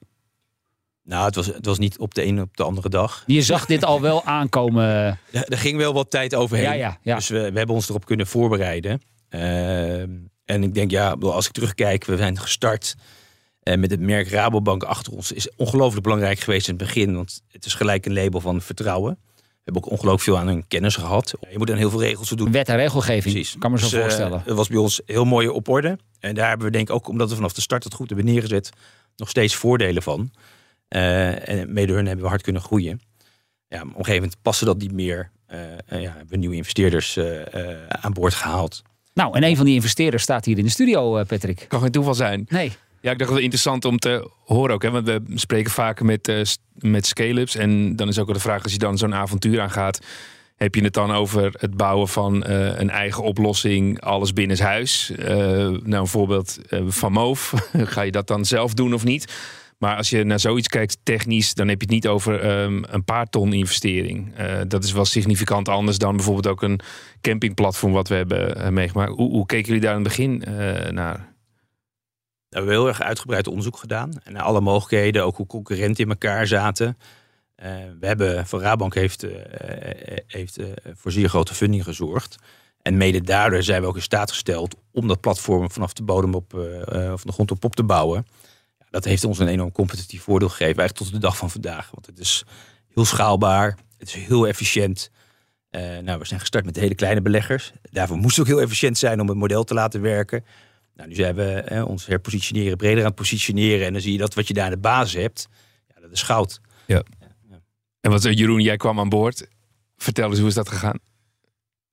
Nou, 1.04 1.26
het 1.26 1.36
was, 1.36 1.46
het 1.46 1.66
was 1.66 1.78
niet 1.78 1.98
op 1.98 2.14
de 2.14 2.22
ene 2.22 2.42
op 2.42 2.58
de 2.58 2.64
andere 2.64 2.90
dag. 2.90 3.24
Je 3.26 3.42
zag 3.42 3.66
dit 3.66 3.86
al 3.86 4.02
wel 4.02 4.24
aankomen. 4.24 5.20
Ja, 5.30 5.46
er 5.46 5.58
ging 5.58 5.78
wel 5.78 5.94
wat 5.94 6.10
tijd 6.10 6.36
overheen. 6.36 6.66
Ja, 6.66 6.74
ja, 6.74 6.98
ja. 7.02 7.16
Dus 7.16 7.28
we, 7.28 7.52
we 7.52 7.58
hebben 7.58 7.76
ons 7.76 7.90
erop 7.90 8.06
kunnen 8.06 8.28
voorbereiden. 8.28 9.02
Uh, 9.30 10.02
en 10.46 10.64
ik 10.64 10.74
denk, 10.74 10.92
ja, 10.92 11.12
als 11.20 11.46
ik 11.46 11.52
terugkijk, 11.52 12.06
we 12.06 12.18
zijn 12.18 12.40
gestart 12.40 12.96
uh, 13.64 13.76
met 13.76 13.92
het 13.92 14.00
merk 14.00 14.28
Rabobank 14.28 14.84
achter 14.84 15.14
ons. 15.14 15.32
Is 15.32 15.56
ongelooflijk 15.56 16.04
belangrijk 16.04 16.40
geweest 16.40 16.68
in 16.68 16.76
het 16.76 16.84
begin, 16.84 17.16
want 17.16 17.42
het 17.48 17.66
is 17.66 17.74
gelijk 17.74 18.06
een 18.06 18.13
label 18.13 18.39
van 18.39 18.62
vertrouwen 18.62 19.18
hebben 19.63 19.84
ook 19.84 19.92
ongelooflijk 19.92 20.24
veel 20.24 20.38
aan 20.38 20.48
hun 20.48 20.68
kennis 20.68 20.96
gehad. 20.96 21.34
Je 21.51 21.58
moet 21.58 21.68
dan 21.68 21.77
heel 21.77 21.89
veel 21.89 22.01
regels 22.01 22.30
doen. 22.30 22.51
Wet 22.51 22.70
en 22.70 22.75
regelgeving, 22.75 23.34
Precies. 23.34 23.56
kan 23.60 23.72
me 23.72 23.80
zo 23.80 23.89
dus, 23.89 24.00
voorstellen. 24.00 24.42
Het 24.46 24.56
was 24.56 24.68
bij 24.68 24.77
ons 24.77 25.01
heel 25.06 25.25
mooi 25.25 25.48
op 25.48 25.68
orde. 25.68 25.98
En 26.20 26.36
daar 26.36 26.48
hebben 26.48 26.66
we 26.66 26.72
denk 26.72 26.89
ik 26.89 26.96
ook, 26.96 27.08
omdat 27.08 27.30
we 27.30 27.36
vanaf 27.36 27.54
de 27.54 27.62
start 27.62 27.84
het 27.84 27.94
goed 27.94 28.08
hebben 28.08 28.25
neergezet, 28.25 28.70
nog 29.16 29.30
steeds 29.30 29.56
voordelen 29.56 30.04
van. 30.04 30.32
Uh, 30.96 31.50
en 31.50 31.74
mede 31.74 31.94
hun 31.94 32.06
hebben 32.06 32.24
we 32.24 32.30
hard 32.30 32.42
kunnen 32.42 32.62
groeien. 32.62 33.02
Ja, 33.68 33.82
op 33.82 33.88
een 33.88 33.94
gegeven 33.94 34.16
moment 34.16 34.38
passen 34.42 34.66
dat 34.66 34.78
niet 34.78 34.92
meer. 34.92 35.32
Uh, 35.52 35.60
uh, 35.60 36.02
ja, 36.02 36.10
hebben 36.10 36.30
we 36.30 36.38
nieuwe 36.38 36.56
investeerders 36.56 37.20
aan 37.88 38.14
boord 38.14 38.34
gehaald. 38.34 38.82
Nou, 39.14 39.36
en 39.36 39.44
een 39.44 39.56
van 39.56 39.66
die 39.66 39.76
investeerders 39.76 40.24
staat 40.24 40.46
hier 40.46 40.58
in 40.58 40.64
de 40.64 40.70
studio, 40.70 41.24
Patrick. 41.24 41.66
Kan 41.68 41.82
geen 41.82 41.92
toeval 41.92 42.14
zijn. 42.14 42.46
Nee. 42.50 42.72
Ja, 43.04 43.12
ik 43.12 43.18
dacht 43.18 43.32
wel 43.32 43.40
interessant 43.40 43.86
om 43.86 44.00
te 44.00 44.30
horen 44.46 44.74
ook. 44.74 44.82
Hè, 44.82 44.92
want 44.92 45.08
we 45.08 45.22
spreken 45.36 45.72
vaker 45.72 46.06
met, 46.06 46.28
uh, 46.28 46.42
met 46.74 47.06
scale-ups. 47.06 47.56
En 47.56 47.96
dan 47.96 48.08
is 48.08 48.20
ook 48.20 48.26
wel 48.26 48.36
de 48.36 48.42
vraag, 48.42 48.64
als 48.64 48.72
je 48.72 48.78
dan 48.78 48.98
zo'n 48.98 49.14
avontuur 49.14 49.62
aangaat... 49.62 50.00
heb 50.56 50.76
je 50.76 50.84
het 50.84 50.94
dan 50.94 51.12
over 51.12 51.54
het 51.58 51.78
bouwen 51.78 52.08
van 52.08 52.44
uh, 52.48 52.80
een 52.80 52.90
eigen 52.90 53.24
oplossing, 53.24 54.02
alles 54.02 54.34
binnenshuis? 54.34 55.12
Uh, 55.20 55.28
nou, 55.28 55.94
een 55.94 56.08
voorbeeld 56.08 56.60
van 56.88 57.12
Moof. 57.12 57.54
Ga 57.94 58.02
je 58.02 58.12
dat 58.12 58.28
dan 58.28 58.46
zelf 58.46 58.74
doen 58.74 58.94
of 58.94 59.04
niet? 59.04 59.34
Maar 59.84 59.98
als 59.98 60.10
je 60.10 60.24
naar 60.24 60.40
zoiets 60.40 60.68
kijkt, 60.68 60.98
technisch, 61.04 61.54
dan 61.54 61.68
heb 61.68 61.82
je 61.82 61.86
het 61.86 61.96
niet 61.96 62.08
over 62.08 62.62
um, 62.62 62.84
een 62.88 63.04
paar 63.04 63.30
ton 63.30 63.54
investering. 63.54 64.34
dat 64.68 64.84
is 64.84 64.92
wel 64.92 65.06
significant 65.06 65.70
anders 65.70 65.98
dan 65.98 66.16
bijvoorbeeld 66.16 66.48
ook 66.48 66.62
een 66.62 66.80
campingplatform 67.22 67.94
wat 67.94 68.08
we 68.08 68.16
hebben 68.16 68.74
meegemaakt. 68.74 69.12
Hoe, 69.12 69.46
keken 69.46 69.66
jullie 69.66 69.82
daar 69.82 69.96
in 69.96 70.04
het 70.04 70.08
begin 70.08 70.44
naar? 70.94 71.34
we 72.50 72.60
hebben 72.60 72.74
heel 72.74 72.88
erg 72.88 73.02
uitgebreid 73.02 73.48
onderzoek 73.48 73.78
gedaan. 73.78 74.12
En 74.24 74.34
naar 74.34 74.44
alle 74.44 74.62
mogelijkheden, 74.62 75.25
ook 75.25 75.38
hoe 75.38 75.46
concurrenten 75.46 76.04
in 76.04 76.10
elkaar 76.10 76.48
zaten. 76.48 76.98
We 78.00 78.08
hebben, 78.08 78.48
van 78.48 78.60
Rabank 78.60 78.96
heeft, 78.96 79.25
heeft 80.28 80.60
voor 80.94 81.12
zeer 81.12 81.30
grote 81.30 81.54
funding 81.54 81.84
gezorgd. 81.84 82.36
En 82.82 82.98
mede 82.98 83.22
daardoor 83.22 83.63
zijn 83.63 83.82
we 83.82 83.88
ook 83.88 83.96
in 83.96 84.02
staat 84.02 84.32
gesteld 84.32 84.75
om 84.92 85.08
dat 85.08 85.22
platform 85.22 85.72
vanaf 85.72 85.94
de 85.94 86.04
bodem 86.04 86.34
op, 86.34 86.52
van 86.90 87.20
de 87.24 87.32
grond 87.32 87.52
op 87.52 87.63
op 87.63 87.75
te 87.75 87.84
bouwen. 87.84 88.25
Ja, 88.94 89.00
dat 89.00 89.04
heeft 89.04 89.24
ons 89.24 89.40
een 89.40 89.48
enorm 89.48 89.72
competitief 89.72 90.24
voordeel 90.24 90.50
gegeven, 90.50 90.78
eigenlijk 90.78 90.98
tot 90.98 91.22
de 91.22 91.28
dag 91.28 91.38
van 91.38 91.50
vandaag. 91.50 91.90
Want 91.92 92.06
het 92.06 92.20
is 92.20 92.44
heel 92.94 93.06
schaalbaar, 93.06 93.78
het 93.98 94.08
is 94.08 94.14
heel 94.14 94.48
efficiënt. 94.48 95.10
nou, 96.02 96.20
we 96.20 96.26
zijn 96.26 96.40
gestart 96.40 96.66
met 96.66 96.76
hele 96.76 96.96
kleine 96.96 97.22
beleggers. 97.22 97.72
Daarvoor 97.92 98.18
moest 98.18 98.36
het 98.36 98.46
ook 98.46 98.52
heel 98.52 98.62
efficiënt 98.62 98.98
zijn 98.98 99.22
om 99.22 99.28
het 99.28 99.38
model 99.38 99.64
te 99.64 99.74
laten 99.74 100.02
werken. 100.02 100.46
Nou, 100.96 101.10
nu 101.10 101.16
zijn 101.16 101.36
we 101.36 101.52
eh, 101.52 101.88
ons 101.88 102.06
herpositioneren, 102.06 102.78
breder 102.78 103.00
aan 103.00 103.06
het 103.06 103.16
positioneren. 103.16 103.86
En 103.86 103.94
dan 103.94 104.02
zie 104.02 104.12
je 104.12 104.18
dat 104.18 104.34
wat 104.34 104.48
je 104.48 104.54
daar 104.54 104.66
in 104.66 104.72
de 104.72 104.78
basis 104.78 105.22
hebt, 105.22 105.48
ja, 105.96 106.02
dat 106.02 106.12
is 106.12 106.22
goud. 106.22 106.62
En 108.04 108.12
wat 108.12 108.26
eh, 108.26 108.34
Jeroen, 108.34 108.62
jij 108.62 108.78
kwam 108.78 109.00
aan 109.00 109.10
boord. 109.10 109.48
Vertel 109.98 110.30
eens, 110.30 110.40
hoe 110.40 110.48
is 110.48 110.54
dat 110.54 110.70
gegaan? 110.70 111.00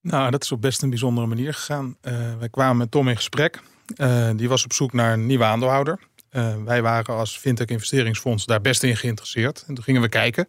Nou, 0.00 0.30
dat 0.30 0.42
is 0.42 0.52
op 0.52 0.60
best 0.60 0.82
een 0.82 0.88
bijzondere 0.88 1.26
manier 1.26 1.54
gegaan. 1.54 1.96
Eh, 2.00 2.38
wij 2.38 2.48
kwamen 2.48 2.76
met 2.76 2.90
Tom 2.90 3.08
in 3.08 3.16
gesprek. 3.16 3.62
Eh, 3.96 4.30
die 4.36 4.48
was 4.48 4.64
op 4.64 4.72
zoek 4.72 4.92
naar 4.92 5.12
een 5.12 5.26
nieuwe 5.26 5.44
aandeelhouder. 5.44 5.98
Eh, 6.30 6.56
wij 6.64 6.82
waren 6.82 7.14
als 7.14 7.38
Fintech 7.38 7.66
Investeringsfonds 7.66 8.46
daar 8.46 8.60
best 8.60 8.82
in 8.82 8.96
geïnteresseerd. 8.96 9.64
En 9.66 9.74
toen 9.74 9.84
gingen 9.84 10.00
we 10.00 10.08
kijken. 10.08 10.48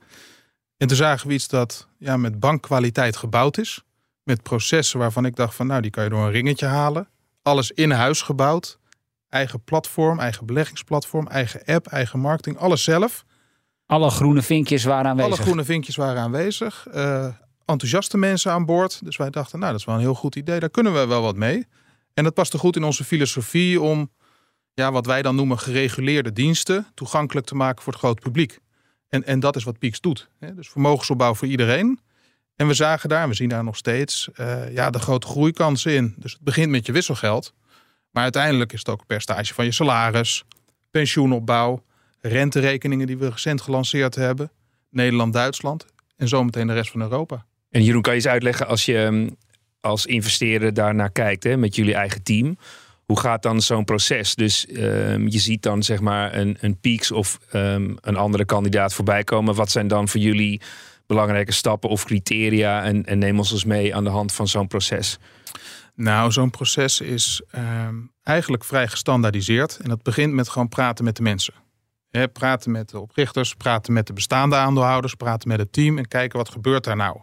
En 0.77 0.87
toen 0.87 0.97
zagen 0.97 1.27
we 1.27 1.33
iets 1.33 1.47
dat 1.47 1.87
ja, 1.97 2.17
met 2.17 2.39
bankkwaliteit 2.39 3.15
gebouwd 3.15 3.57
is. 3.57 3.83
Met 4.23 4.43
processen 4.43 4.99
waarvan 4.99 5.25
ik 5.25 5.35
dacht 5.35 5.55
van 5.55 5.67
nou, 5.67 5.81
die 5.81 5.91
kan 5.91 6.03
je 6.03 6.09
door 6.09 6.25
een 6.25 6.31
ringetje 6.31 6.65
halen. 6.65 7.07
Alles 7.41 7.71
in 7.71 7.91
huis 7.91 8.21
gebouwd. 8.21 8.79
Eigen 9.29 9.63
platform, 9.63 10.19
eigen 10.19 10.45
beleggingsplatform, 10.45 11.27
eigen 11.27 11.63
app, 11.65 11.87
eigen 11.87 12.19
marketing. 12.19 12.57
Alles 12.57 12.83
zelf. 12.83 13.25
Alle 13.85 14.09
groene 14.09 14.41
vinkjes 14.41 14.83
waren 14.83 15.11
aanwezig. 15.11 15.33
Alle 15.33 15.41
groene 15.41 15.63
vinkjes 15.63 15.95
waren 15.95 16.21
aanwezig. 16.21 16.87
Eh, 16.91 17.27
enthousiaste 17.65 18.17
mensen 18.17 18.51
aan 18.51 18.65
boord. 18.65 19.05
Dus 19.05 19.17
wij 19.17 19.29
dachten, 19.29 19.59
nou, 19.59 19.71
dat 19.71 19.79
is 19.79 19.85
wel 19.85 19.95
een 19.95 20.01
heel 20.01 20.13
goed 20.13 20.35
idee. 20.35 20.59
Daar 20.59 20.69
kunnen 20.69 20.93
we 20.93 21.05
wel 21.05 21.21
wat 21.21 21.35
mee. 21.35 21.67
En 22.13 22.23
dat 22.23 22.33
paste 22.33 22.57
goed 22.57 22.75
in 22.75 22.83
onze 22.83 23.03
filosofie 23.03 23.81
om 23.81 24.11
ja, 24.81 24.91
wat 24.91 25.05
wij 25.05 25.21
dan 25.21 25.35
noemen 25.35 25.59
gereguleerde 25.59 26.33
diensten 26.33 26.87
toegankelijk 26.93 27.45
te 27.45 27.55
maken 27.55 27.83
voor 27.83 27.93
het 27.93 28.01
groot 28.01 28.19
publiek. 28.19 28.59
En, 29.09 29.25
en 29.25 29.39
dat 29.39 29.55
is 29.55 29.63
wat 29.63 29.79
Peaks 29.79 30.01
doet. 30.01 30.29
Hè? 30.39 30.55
Dus 30.55 30.69
vermogensopbouw 30.69 31.33
voor 31.33 31.47
iedereen. 31.47 31.99
En 32.55 32.67
we 32.67 32.73
zagen 32.73 33.09
daar, 33.09 33.27
we 33.27 33.33
zien 33.33 33.49
daar 33.49 33.63
nog 33.63 33.77
steeds, 33.77 34.29
eh, 34.33 34.73
ja, 34.73 34.89
de 34.89 34.99
grote 34.99 35.27
groeikansen 35.27 35.93
in. 35.93 36.13
Dus 36.17 36.33
het 36.33 36.41
begint 36.41 36.69
met 36.69 36.85
je 36.85 36.91
wisselgeld. 36.91 37.53
Maar 38.11 38.23
uiteindelijk 38.23 38.73
is 38.73 38.79
het 38.79 38.89
ook 38.89 38.99
een 38.99 39.05
percentage 39.05 39.53
van 39.53 39.65
je 39.65 39.71
salaris, 39.71 40.43
pensioenopbouw, 40.91 41.83
renterekeningen 42.21 43.07
die 43.07 43.17
we 43.17 43.29
recent 43.29 43.61
gelanceerd 43.61 44.15
hebben. 44.15 44.51
Nederland, 44.89 45.33
Duitsland 45.33 45.85
en 46.17 46.27
zometeen 46.27 46.67
de 46.67 46.73
rest 46.73 46.91
van 46.91 47.01
Europa. 47.01 47.45
En 47.69 47.83
Jeroen, 47.83 48.01
kan 48.01 48.13
je 48.13 48.19
eens 48.19 48.27
uitleggen 48.27 48.67
als 48.67 48.85
je 48.85 49.03
ehm, 49.03 49.29
als 49.81 50.05
investeerder 50.05 50.73
daarnaar 50.73 51.11
kijkt 51.11 51.43
hè, 51.43 51.57
met 51.57 51.75
jullie 51.75 51.93
eigen 51.93 52.23
team. 52.23 52.57
Hoe 53.11 53.19
gaat 53.19 53.43
dan 53.43 53.61
zo'n 53.61 53.83
proces? 53.83 54.35
Dus 54.35 54.65
ehm, 54.65 55.27
je 55.27 55.39
ziet 55.39 55.63
dan 55.63 55.83
zeg 55.83 55.99
maar 55.99 56.35
een, 56.35 56.57
een 56.59 56.79
Peaks 56.79 57.11
of 57.11 57.39
ehm, 57.49 57.95
een 58.01 58.15
andere 58.15 58.45
kandidaat 58.45 58.93
voorbij 58.93 59.23
komen. 59.23 59.55
Wat 59.55 59.71
zijn 59.71 59.87
dan 59.87 60.07
voor 60.07 60.19
jullie 60.19 60.61
belangrijke 61.05 61.51
stappen 61.51 61.89
of 61.89 62.05
criteria? 62.05 62.83
En, 62.83 63.05
en 63.05 63.17
neem 63.17 63.37
ons 63.37 63.51
eens 63.51 63.63
mee 63.63 63.95
aan 63.95 64.03
de 64.03 64.09
hand 64.09 64.33
van 64.33 64.47
zo'n 64.47 64.67
proces. 64.67 65.17
Nou, 65.95 66.31
zo'n 66.31 66.49
proces 66.49 67.01
is 67.01 67.41
ehm, 67.49 67.95
eigenlijk 68.23 68.63
vrij 68.63 68.87
gestandaardiseerd. 68.87 69.77
En 69.77 69.89
dat 69.89 70.03
begint 70.03 70.33
met 70.33 70.49
gewoon 70.49 70.69
praten 70.69 71.05
met 71.05 71.15
de 71.15 71.23
mensen. 71.23 71.53
Praten 72.33 72.71
met 72.71 72.89
de 72.89 72.99
oprichters, 72.99 73.55
praten 73.55 73.93
met 73.93 74.07
de 74.07 74.13
bestaande 74.13 74.55
aandeelhouders, 74.55 75.15
praten 75.15 75.47
met 75.47 75.59
het 75.59 75.73
team 75.73 75.97
en 75.97 76.07
kijken 76.07 76.37
wat 76.37 76.49
gebeurt 76.49 76.83
daar 76.83 76.95
nou. 76.95 77.17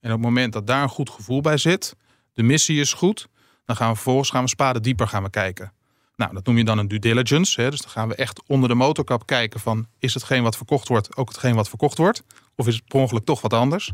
En 0.00 0.10
op 0.10 0.16
het 0.16 0.20
moment 0.20 0.52
dat 0.52 0.66
daar 0.66 0.82
een 0.82 0.88
goed 0.88 1.10
gevoel 1.10 1.40
bij 1.40 1.56
zit, 1.56 1.96
de 2.32 2.42
missie 2.42 2.80
is 2.80 2.92
goed, 2.92 3.28
dan 3.64 3.76
gaan 3.76 3.88
we 3.88 3.94
vervolgens 3.94 4.30
gaan 4.30 4.42
we 4.42 4.48
spaden 4.48 4.82
dieper 4.82 5.08
gaan 5.08 5.22
we 5.22 5.30
kijken. 5.30 5.72
Nou, 6.16 6.34
dat 6.34 6.46
noem 6.46 6.56
je 6.56 6.64
dan 6.64 6.78
een 6.78 6.88
due 6.88 6.98
diligence. 6.98 7.60
Hè? 7.60 7.70
Dus 7.70 7.80
dan 7.80 7.90
gaan 7.90 8.08
we 8.08 8.14
echt 8.14 8.42
onder 8.46 8.68
de 8.68 8.74
motorkap 8.74 9.26
kijken 9.26 9.60
van 9.60 9.86
is 9.98 10.14
hetgeen 10.14 10.42
wat 10.42 10.56
verkocht 10.56 10.88
wordt 10.88 11.16
ook 11.16 11.28
hetgeen 11.28 11.54
wat 11.54 11.68
verkocht 11.68 11.98
wordt? 11.98 12.22
Of 12.56 12.66
is 12.66 12.74
het 12.74 12.84
per 12.84 13.00
ongeluk 13.00 13.24
toch 13.24 13.40
wat 13.40 13.52
anders? 13.52 13.92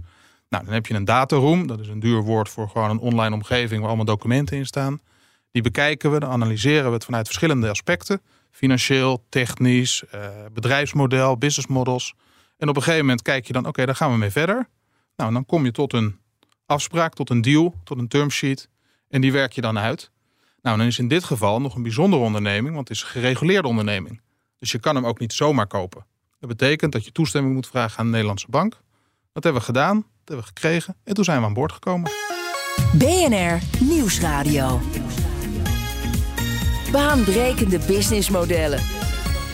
Nou, 0.48 0.64
dan 0.64 0.72
heb 0.72 0.86
je 0.86 0.94
een 0.94 1.04
dataroom. 1.04 1.66
Dat 1.66 1.80
is 1.80 1.88
een 1.88 2.00
duur 2.00 2.22
woord 2.22 2.48
voor 2.48 2.68
gewoon 2.68 2.90
een 2.90 2.98
online 2.98 3.34
omgeving 3.34 3.78
waar 3.78 3.88
allemaal 3.88 4.04
documenten 4.04 4.56
in 4.56 4.66
staan. 4.66 5.00
Die 5.50 5.62
bekijken 5.62 6.12
we, 6.12 6.18
dan 6.18 6.30
analyseren 6.30 6.86
we 6.86 6.92
het 6.92 7.04
vanuit 7.04 7.26
verschillende 7.26 7.70
aspecten. 7.70 8.20
Financieel, 8.50 9.24
technisch, 9.28 10.04
eh, 10.10 10.28
bedrijfsmodel, 10.52 11.38
business 11.38 11.68
models. 11.68 12.14
En 12.56 12.68
op 12.68 12.76
een 12.76 12.82
gegeven 12.82 13.04
moment 13.04 13.22
kijk 13.22 13.46
je 13.46 13.52
dan, 13.52 13.66
oké, 13.66 13.86
daar 13.86 13.96
gaan 13.96 14.12
we 14.12 14.18
mee 14.18 14.30
verder. 14.30 14.68
Nou, 15.16 15.32
dan 15.32 15.46
kom 15.46 15.64
je 15.64 15.70
tot 15.70 15.92
een 15.92 16.18
afspraak, 16.66 17.14
tot 17.14 17.30
een 17.30 17.40
deal, 17.40 17.74
tot 17.84 17.98
een 17.98 18.08
termsheet. 18.08 18.68
En 19.08 19.20
die 19.20 19.32
werk 19.32 19.52
je 19.52 19.60
dan 19.60 19.78
uit. 19.78 20.10
Nou, 20.62 20.78
dan 20.78 20.86
is 20.86 20.98
in 20.98 21.08
dit 21.08 21.24
geval 21.24 21.60
nog 21.60 21.74
een 21.74 21.82
bijzondere 21.82 22.22
onderneming, 22.22 22.74
want 22.74 22.88
het 22.88 22.96
is 22.96 23.02
een 23.02 23.08
gereguleerde 23.08 23.68
onderneming. 23.68 24.20
Dus 24.58 24.72
je 24.72 24.78
kan 24.78 24.94
hem 24.94 25.06
ook 25.06 25.18
niet 25.18 25.32
zomaar 25.32 25.66
kopen. 25.66 26.06
Dat 26.40 26.48
betekent 26.48 26.92
dat 26.92 27.04
je 27.04 27.12
toestemming 27.12 27.54
moet 27.54 27.66
vragen 27.66 27.98
aan 27.98 28.04
de 28.04 28.10
Nederlandse 28.10 28.46
bank. 28.50 28.80
Dat 29.32 29.42
hebben 29.44 29.60
we 29.60 29.66
gedaan, 29.66 29.96
dat 29.96 30.04
hebben 30.24 30.44
we 30.44 30.52
gekregen 30.54 30.96
en 31.04 31.14
toen 31.14 31.24
zijn 31.24 31.40
we 31.40 31.46
aan 31.46 31.52
boord 31.52 31.72
gekomen. 31.72 32.10
BNR 32.92 33.58
Nieuwsradio. 33.80 34.80
Baanbrekende 36.92 37.78
businessmodellen. 37.78 38.82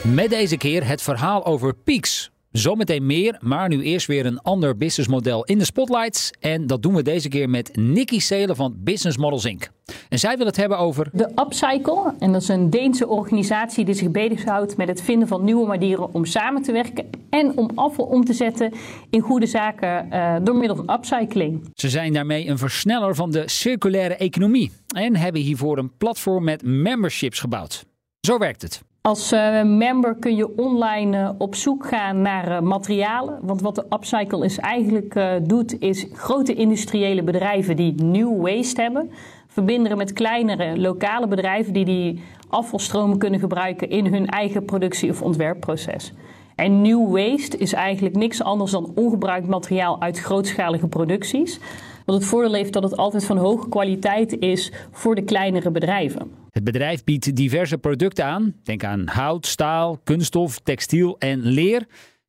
Met 0.03 0.31
deze 0.31 0.57
keer 0.57 0.87
het 0.87 1.03
verhaal 1.03 1.47
over 1.47 1.75
Peaks. 1.75 2.31
Zometeen 2.57 3.07
meer, 3.07 3.37
maar 3.41 3.69
nu 3.69 3.83
eerst 3.83 4.07
weer 4.07 4.27
een 4.27 4.41
ander 4.41 4.77
businessmodel 4.77 5.45
in 5.45 5.59
de 5.59 5.65
spotlights. 5.65 6.31
En 6.41 6.67
dat 6.67 6.83
doen 6.83 6.95
we 6.95 7.03
deze 7.03 7.29
keer 7.29 7.51
met 7.51 7.77
Nikki 7.77 8.21
Seelen 8.21 8.57
van 8.57 8.75
Business 8.77 9.17
Models 9.17 9.45
Inc. 9.45 9.71
En 10.09 10.19
zij 10.19 10.37
wil 10.37 10.47
het 10.47 10.57
hebben 10.57 10.79
over... 10.79 11.09
De 11.13 11.31
Upcycle, 11.47 12.15
en 12.19 12.33
dat 12.33 12.43
is 12.43 12.49
een 12.49 12.71
Deense 12.71 13.09
organisatie 13.09 13.85
die 13.85 13.95
zich 13.95 14.11
bezighoudt 14.11 14.77
met 14.77 14.89
het 14.89 15.03
vinden 15.03 15.29
van 15.29 15.45
nieuwe 15.45 15.67
manieren 15.67 16.15
om 16.15 16.25
samen 16.25 16.63
te 16.63 16.73
werken 16.73 17.11
en 17.31 17.57
om 17.57 17.71
afval 17.75 18.05
om 18.05 18.25
te 18.25 18.33
zetten 18.33 18.73
in 19.11 19.21
goede 19.21 19.47
zaken 19.47 20.09
uh, 20.13 20.37
door 20.43 20.57
middel 20.57 20.77
van 20.77 20.91
upcycling. 20.91 21.71
Ze 21.75 21.89
zijn 21.89 22.13
daarmee 22.13 22.49
een 22.49 22.59
versneller 22.59 23.15
van 23.15 23.31
de 23.31 23.43
circulaire 23.49 24.17
economie 24.17 24.73
en 24.97 25.17
hebben 25.17 25.41
hiervoor 25.41 25.79
een 25.79 25.97
platform 25.97 26.45
met 26.45 26.63
memberships 26.63 27.41
gebouwd. 27.41 27.85
Zo 28.21 28.39
werkt 28.39 28.63
het. 28.63 28.83
Als 29.09 29.33
uh, 29.33 29.63
member 29.63 30.15
kun 30.15 30.37
je 30.37 30.57
online 30.57 31.19
uh, 31.19 31.31
op 31.39 31.55
zoek 31.55 31.87
gaan 31.87 32.23
naar 32.23 32.51
uh, 32.51 32.61
materialen. 32.61 33.39
Want 33.43 33.61
wat 33.61 33.75
de 33.75 33.87
Upcycle 33.91 34.45
is 34.45 34.59
eigenlijk 34.59 35.21
doet, 35.43 35.81
is 35.81 36.07
grote 36.13 36.55
industriële 36.55 37.23
bedrijven 37.23 37.77
die 37.77 37.95
new 38.03 38.41
waste 38.41 38.81
hebben, 38.81 39.11
verbinden 39.47 39.97
met 39.97 40.13
kleinere 40.13 40.79
lokale 40.81 41.29
bedrijven 41.29 41.73
die 41.73 41.85
die 41.85 42.23
afvalstromen 42.49 43.19
kunnen 43.19 43.41
gebruiken 43.41 43.91
in 43.91 44.07
hun 44.07 44.27
eigen 44.27 44.65
productie- 44.65 45.11
of 45.11 45.23
ontwerpproces. 45.23 46.13
En 46.55 46.83
new 46.83 47.11
waste 47.11 47.57
is 47.57 47.73
eigenlijk 47.73 48.17
niks 48.17 48.43
anders 48.43 48.71
dan 48.71 48.93
ongebruikt 48.95 49.47
materiaal 49.47 50.01
uit 50.01 50.19
grootschalige 50.19 50.89
producties. 50.89 51.61
Wat 52.05 52.15
het 52.15 52.25
voordeel 52.25 52.55
heeft 52.55 52.73
dat 52.73 52.83
het 52.83 52.97
altijd 52.97 53.25
van 53.25 53.37
hoge 53.37 53.69
kwaliteit 53.69 54.39
is 54.39 54.73
voor 54.91 55.15
de 55.15 55.25
kleinere 55.25 55.71
bedrijven. 55.71 56.44
Het 56.55 56.65
bedrijf 56.65 57.05
biedt 57.05 57.37
diverse 57.37 57.79
producten 57.79 58.25
aan. 58.25 58.55
Denk 58.63 58.85
aan 58.85 59.07
hout, 59.07 59.47
staal, 59.47 59.99
kunststof, 60.05 60.59
textiel 60.59 61.19
en 61.19 61.41
leer. 61.41 61.87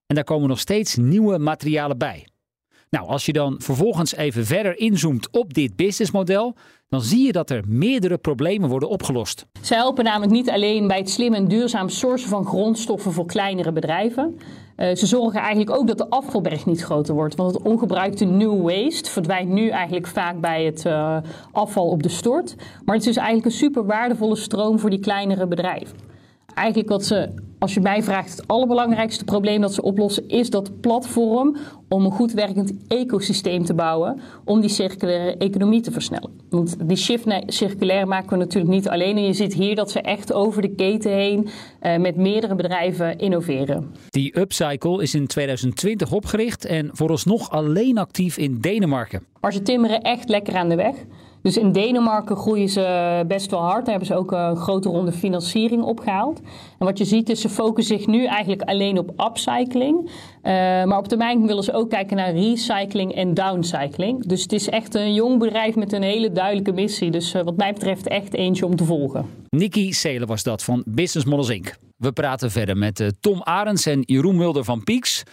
En 0.07 0.15
daar 0.15 0.23
komen 0.23 0.49
nog 0.49 0.59
steeds 0.59 0.95
nieuwe 0.95 1.37
materialen 1.37 1.97
bij. 1.97 2.27
Nou, 2.89 3.07
als 3.07 3.25
je 3.25 3.33
dan 3.33 3.61
vervolgens 3.61 4.15
even 4.15 4.45
verder 4.45 4.77
inzoomt 4.77 5.29
op 5.31 5.53
dit 5.53 5.75
businessmodel, 5.75 6.55
dan 6.89 7.01
zie 7.01 7.25
je 7.25 7.31
dat 7.31 7.49
er 7.49 7.63
meerdere 7.67 8.17
problemen 8.17 8.69
worden 8.69 8.89
opgelost. 8.89 9.45
Zij 9.61 9.77
helpen 9.77 10.03
namelijk 10.03 10.31
niet 10.31 10.49
alleen 10.49 10.87
bij 10.87 10.97
het 10.97 11.09
slim 11.09 11.33
en 11.33 11.47
duurzaam 11.47 11.89
sourcen 11.89 12.29
van 12.29 12.45
grondstoffen 12.45 13.11
voor 13.11 13.25
kleinere 13.25 13.71
bedrijven. 13.71 14.37
Uh, 14.77 14.95
ze 14.95 15.05
zorgen 15.05 15.39
eigenlijk 15.39 15.77
ook 15.77 15.87
dat 15.87 15.97
de 15.97 16.09
afvalberg 16.09 16.65
niet 16.65 16.81
groter 16.81 17.13
wordt. 17.13 17.35
Want 17.35 17.53
het 17.53 17.63
ongebruikte 17.63 18.25
new 18.25 18.61
waste 18.61 19.09
verdwijnt 19.09 19.49
nu 19.49 19.69
eigenlijk 19.69 20.07
vaak 20.07 20.39
bij 20.41 20.65
het 20.65 20.85
uh, 20.85 21.17
afval 21.51 21.87
op 21.87 22.03
de 22.03 22.09
stort. 22.09 22.55
Maar 22.57 22.95
het 22.95 23.05
is 23.05 23.13
dus 23.13 23.23
eigenlijk 23.23 23.45
een 23.45 23.59
super 23.59 23.85
waardevolle 23.85 24.35
stroom 24.35 24.79
voor 24.79 24.89
die 24.89 24.99
kleinere 24.99 25.47
bedrijven. 25.47 26.04
Eigenlijk 26.55 26.89
wat 26.89 27.05
ze, 27.05 27.29
als 27.59 27.73
je 27.73 27.79
mij 27.81 28.03
vraagt, 28.03 28.31
het 28.31 28.47
allerbelangrijkste 28.47 29.23
probleem 29.23 29.61
dat 29.61 29.73
ze 29.73 29.81
oplossen, 29.81 30.29
is 30.29 30.49
dat 30.49 30.81
platform 30.81 31.57
om 31.89 32.05
een 32.05 32.11
goed 32.11 32.31
werkend 32.31 32.73
ecosysteem 32.87 33.65
te 33.65 33.73
bouwen 33.73 34.21
om 34.45 34.61
die 34.61 34.69
circulaire 34.69 35.37
economie 35.37 35.81
te 35.81 35.91
versnellen. 35.91 36.29
Want 36.49 36.75
die 36.87 36.97
shift 36.97 37.25
naar 37.25 37.43
circulair 37.45 38.07
maken 38.07 38.29
we 38.29 38.37
natuurlijk 38.37 38.73
niet 38.73 38.89
alleen. 38.89 39.17
En 39.17 39.23
je 39.23 39.33
ziet 39.33 39.53
hier 39.53 39.75
dat 39.75 39.91
ze 39.91 40.01
echt 40.01 40.33
over 40.33 40.61
de 40.61 40.75
keten 40.75 41.11
heen 41.11 41.47
uh, 41.81 41.97
met 41.97 42.15
meerdere 42.15 42.55
bedrijven 42.55 43.17
innoveren. 43.17 43.91
Die 44.09 44.39
Upcycle 44.39 45.01
is 45.01 45.15
in 45.15 45.27
2020 45.27 46.11
opgericht 46.11 46.65
en 46.65 46.89
vooralsnog 46.91 47.49
alleen 47.49 47.97
actief 47.97 48.37
in 48.37 48.59
Denemarken. 48.59 49.23
Maar 49.41 49.53
ze 49.53 49.61
timmeren 49.61 50.01
echt 50.01 50.29
lekker 50.29 50.55
aan 50.55 50.69
de 50.69 50.75
weg. 50.75 50.95
Dus 51.45 51.57
in 51.57 51.71
Denemarken 51.71 52.37
groeien 52.37 52.69
ze 52.69 53.23
best 53.27 53.51
wel 53.51 53.59
hard. 53.59 53.85
Daar 53.85 53.95
hebben 53.95 54.07
ze 54.07 54.15
ook 54.15 54.31
een 54.31 54.55
grote 54.55 54.89
ronde 54.89 55.11
financiering 55.11 55.83
opgehaald. 55.83 56.41
En 56.79 56.85
wat 56.85 56.97
je 56.97 57.05
ziet 57.05 57.29
is, 57.29 57.41
ze 57.41 57.49
focussen 57.49 57.97
zich 57.97 58.07
nu 58.07 58.25
eigenlijk 58.25 58.61
alleen 58.61 58.97
op 58.97 59.13
upcycling. 59.29 59.99
Uh, 60.05 60.51
maar 60.83 60.97
op 60.97 61.07
termijn 61.07 61.47
willen 61.47 61.63
ze 61.63 61.73
ook 61.73 61.89
kijken 61.89 62.17
naar 62.17 62.33
recycling 62.33 63.15
en 63.15 63.33
downcycling. 63.33 64.25
Dus 64.25 64.41
het 64.41 64.51
is 64.51 64.69
echt 64.69 64.95
een 64.95 65.13
jong 65.13 65.39
bedrijf 65.39 65.75
met 65.75 65.93
een 65.93 66.03
hele 66.03 66.31
duidelijke 66.31 66.71
missie. 66.71 67.11
Dus 67.11 67.33
uh, 67.33 67.41
wat 67.41 67.57
mij 67.57 67.73
betreft 67.73 68.07
echt 68.07 68.33
eentje 68.33 68.65
om 68.65 68.75
te 68.75 68.83
volgen. 68.83 69.25
Nikki 69.49 69.93
Seelen 69.93 70.27
was 70.27 70.43
dat 70.43 70.63
van 70.63 70.83
Business 70.85 71.27
Models 71.27 71.49
Inc. 71.49 71.75
We 71.97 72.11
praten 72.11 72.51
verder 72.51 72.77
met 72.77 72.99
uh, 72.99 73.07
Tom 73.19 73.41
Arends 73.43 73.85
en 73.85 74.01
Jeroen 74.01 74.35
Mulder 74.35 74.63
van 74.63 74.83
Peaks. 74.83 75.23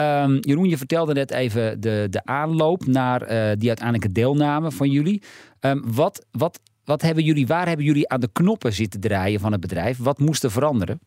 Um, 0.00 0.38
Jeroen, 0.40 0.68
je 0.68 0.76
vertelde 0.76 1.12
net 1.12 1.30
even 1.30 1.80
de, 1.80 2.06
de 2.10 2.24
aanloop 2.24 2.86
naar 2.86 3.22
uh, 3.22 3.28
die 3.58 3.68
uiteindelijke 3.68 4.12
deelname 4.12 4.70
van 4.70 4.90
jullie. 4.90 5.22
Um, 5.60 5.82
wat, 5.94 6.26
wat 6.30 6.60
wat 6.88 7.02
hebben 7.02 7.24
jullie, 7.24 7.46
waar 7.46 7.66
hebben 7.66 7.84
jullie 7.84 8.08
aan 8.08 8.20
de 8.20 8.32
knoppen 8.32 8.72
zitten 8.72 9.00
draaien 9.00 9.40
van 9.40 9.52
het 9.52 9.60
bedrijf? 9.60 9.98
Wat 9.98 10.18
moest 10.18 10.44
er 10.44 10.50
veranderen? 10.50 11.00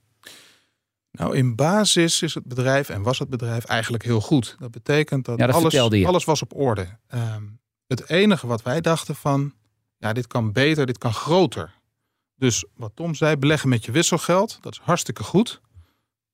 Nou, 1.11 1.35
in 1.35 1.55
basis 1.55 2.21
is 2.21 2.33
het 2.33 2.45
bedrijf 2.45 2.89
en 2.89 3.01
was 3.01 3.19
het 3.19 3.29
bedrijf 3.29 3.65
eigenlijk 3.65 4.03
heel 4.03 4.21
goed. 4.21 4.55
Dat 4.59 4.71
betekent 4.71 5.25
dat, 5.25 5.39
Ja, 5.39 5.45
dat 5.45 5.61
vertelde 5.61 5.95
alles, 5.95 6.07
alles 6.07 6.23
was 6.23 6.41
op 6.41 6.55
orde. 6.55 6.87
Ehm, 7.07 7.43
het 7.87 8.09
enige 8.09 8.47
wat 8.47 8.61
wij 8.61 8.81
dachten 8.81 9.15
van, 9.15 9.53
ja, 9.97 10.13
dit 10.13 10.27
kan 10.27 10.51
beter, 10.51 10.85
dit 10.85 10.97
kan 10.97 11.13
groter. 11.13 11.73
Dus 12.35 12.65
wat 12.75 12.91
Tom 12.95 13.15
zei, 13.15 13.37
beleggen 13.37 13.69
met 13.69 13.85
je 13.85 13.91
wisselgeld, 13.91 14.57
dat 14.61 14.73
is 14.73 14.79
hartstikke 14.83 15.23
goed. 15.23 15.61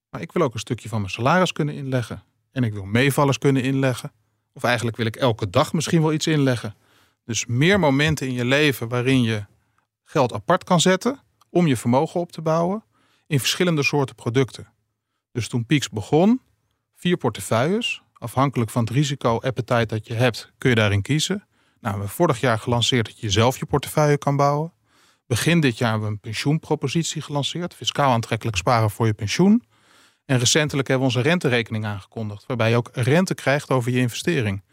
Maar 0.09 0.21
ik 0.21 0.31
wil 0.31 0.41
ook 0.41 0.53
een 0.53 0.59
stukje 0.59 0.89
van 0.89 0.99
mijn 0.99 1.11
salaris 1.11 1.51
kunnen 1.51 1.75
inleggen. 1.75 2.23
En 2.57 2.63
ik 2.63 2.73
wil 2.73 2.85
meevallers 2.85 3.37
kunnen 3.37 3.63
inleggen. 3.63 4.11
Of 4.53 4.63
eigenlijk 4.63 4.97
wil 4.97 5.05
ik 5.05 5.15
elke 5.15 5.49
dag 5.49 5.73
misschien 5.73 6.01
wel 6.01 6.13
iets 6.13 6.27
inleggen. 6.27 6.75
Dus 7.25 7.45
meer 7.45 7.79
momenten 7.79 8.27
in 8.27 8.33
je 8.33 8.45
leven 8.45 8.87
waarin 8.87 9.21
je 9.21 9.45
geld 10.03 10.33
apart 10.33 10.63
kan 10.63 10.81
zetten 10.81 11.19
om 11.49 11.67
je 11.67 11.77
vermogen 11.77 12.19
op 12.19 12.31
te 12.31 12.41
bouwen 12.41 12.83
in 13.27 13.39
verschillende 13.39 13.83
soorten 13.83 14.15
producten. 14.15 14.67
Dus 15.31 15.47
toen 15.47 15.65
Peaks 15.65 15.89
begon, 15.89 16.41
vier 16.95 17.17
portefeuilles, 17.17 18.01
afhankelijk 18.13 18.69
van 18.69 18.83
het 18.83 18.91
risico-appetite 18.91 19.85
dat 19.85 20.07
je 20.07 20.13
hebt, 20.13 20.51
kun 20.57 20.69
je 20.69 20.75
daarin 20.75 21.01
kiezen. 21.01 21.35
Nou, 21.35 21.45
we 21.79 21.89
hebben 21.89 22.09
vorig 22.09 22.39
jaar 22.39 22.59
gelanceerd 22.59 23.05
dat 23.05 23.19
je 23.19 23.29
zelf 23.29 23.59
je 23.59 23.65
portefeuille 23.65 24.17
kan 24.17 24.35
bouwen. 24.35 24.73
Begin 25.25 25.59
dit 25.59 25.77
jaar 25.77 25.89
hebben 25.89 26.07
we 26.07 26.13
een 26.13 26.19
pensioenpropositie 26.19 27.21
gelanceerd, 27.21 27.73
fiscaal 27.73 28.11
aantrekkelijk 28.11 28.57
sparen 28.57 28.89
voor 28.89 29.05
je 29.05 29.13
pensioen. 29.13 29.63
En 30.27 30.39
recentelijk 30.39 30.88
hebben 30.88 31.07
we 31.07 31.13
onze 31.13 31.29
renterekening 31.29 31.86
aangekondigd, 31.86 32.46
waarbij 32.48 32.69
je 32.69 32.75
ook 32.75 32.89
rente 32.93 33.34
krijgt 33.34 33.69
over 33.69 33.91
je 33.91 34.00
investering. 34.00 34.63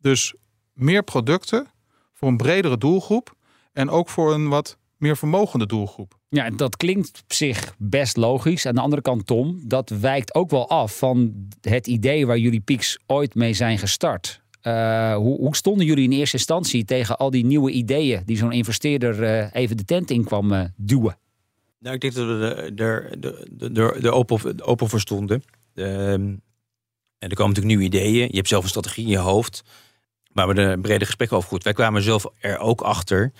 Dus 0.00 0.34
meer 0.72 1.02
producten 1.02 1.66
voor 2.12 2.28
een 2.28 2.36
bredere 2.36 2.78
doelgroep 2.78 3.34
en 3.72 3.90
ook 3.90 4.08
voor 4.08 4.34
een 4.34 4.48
wat 4.48 4.78
meer 4.96 5.16
vermogende 5.16 5.66
doelgroep. 5.66 6.18
Ja, 6.28 6.50
dat 6.50 6.76
klinkt 6.76 7.20
op 7.22 7.32
zich 7.32 7.74
best 7.78 8.16
logisch. 8.16 8.66
Aan 8.66 8.74
de 8.74 8.80
andere 8.80 9.02
kant, 9.02 9.26
Tom, 9.26 9.60
dat 9.64 9.90
wijkt 9.90 10.34
ook 10.34 10.50
wel 10.50 10.68
af 10.68 10.98
van 10.98 11.48
het 11.60 11.86
idee 11.86 12.26
waar 12.26 12.38
jullie 12.38 12.60
Pieks 12.60 12.98
ooit 13.06 13.34
mee 13.34 13.52
zijn 13.52 13.78
gestart. 13.78 14.42
Eh, 14.60 15.14
hoe, 15.14 15.38
hoe 15.38 15.56
stonden 15.56 15.86
jullie 15.86 16.04
in 16.04 16.12
eerste 16.12 16.36
instantie 16.36 16.84
tegen 16.84 17.16
al 17.18 17.30
die 17.30 17.44
nieuwe 17.44 17.70
ideeën 17.70 18.22
die 18.26 18.36
zo'n 18.36 18.52
investeerder 18.52 19.22
eh, 19.22 19.62
even 19.62 19.76
de 19.76 19.84
tent 19.84 20.10
in 20.10 20.24
kwam 20.24 20.52
eh, 20.52 20.64
duwen? 20.76 21.18
Nou, 21.84 21.94
ik 21.96 22.00
denk 22.00 22.14
dat 22.14 22.26
we 22.26 22.54
er- 22.54 22.74
er 22.86 23.20
de, 23.20 23.46
de, 23.72 23.96
de 24.00 24.10
open, 24.12 24.62
open 24.62 24.88
voor 24.88 25.00
stonden. 25.00 25.42
Ehm, 25.74 25.88
en 27.18 27.30
er 27.30 27.36
komen 27.36 27.54
natuurlijk 27.54 27.66
nieuwe 27.66 27.82
ideeën. 27.84 28.28
Je 28.30 28.36
hebt 28.36 28.48
zelf 28.48 28.62
een 28.62 28.68
strategie 28.68 29.04
in 29.04 29.10
je 29.10 29.18
hoofd. 29.18 29.62
Waar 30.32 30.48
we 30.48 30.54
de 30.54 30.78
brede 30.82 31.04
gesprekken 31.04 31.36
over 31.36 31.48
goed. 31.48 31.62
Wij 31.64 31.72
kwamen 31.72 32.02
zelf 32.02 32.26
er 32.40 32.58
ook 32.58 32.80
achter 32.80 33.32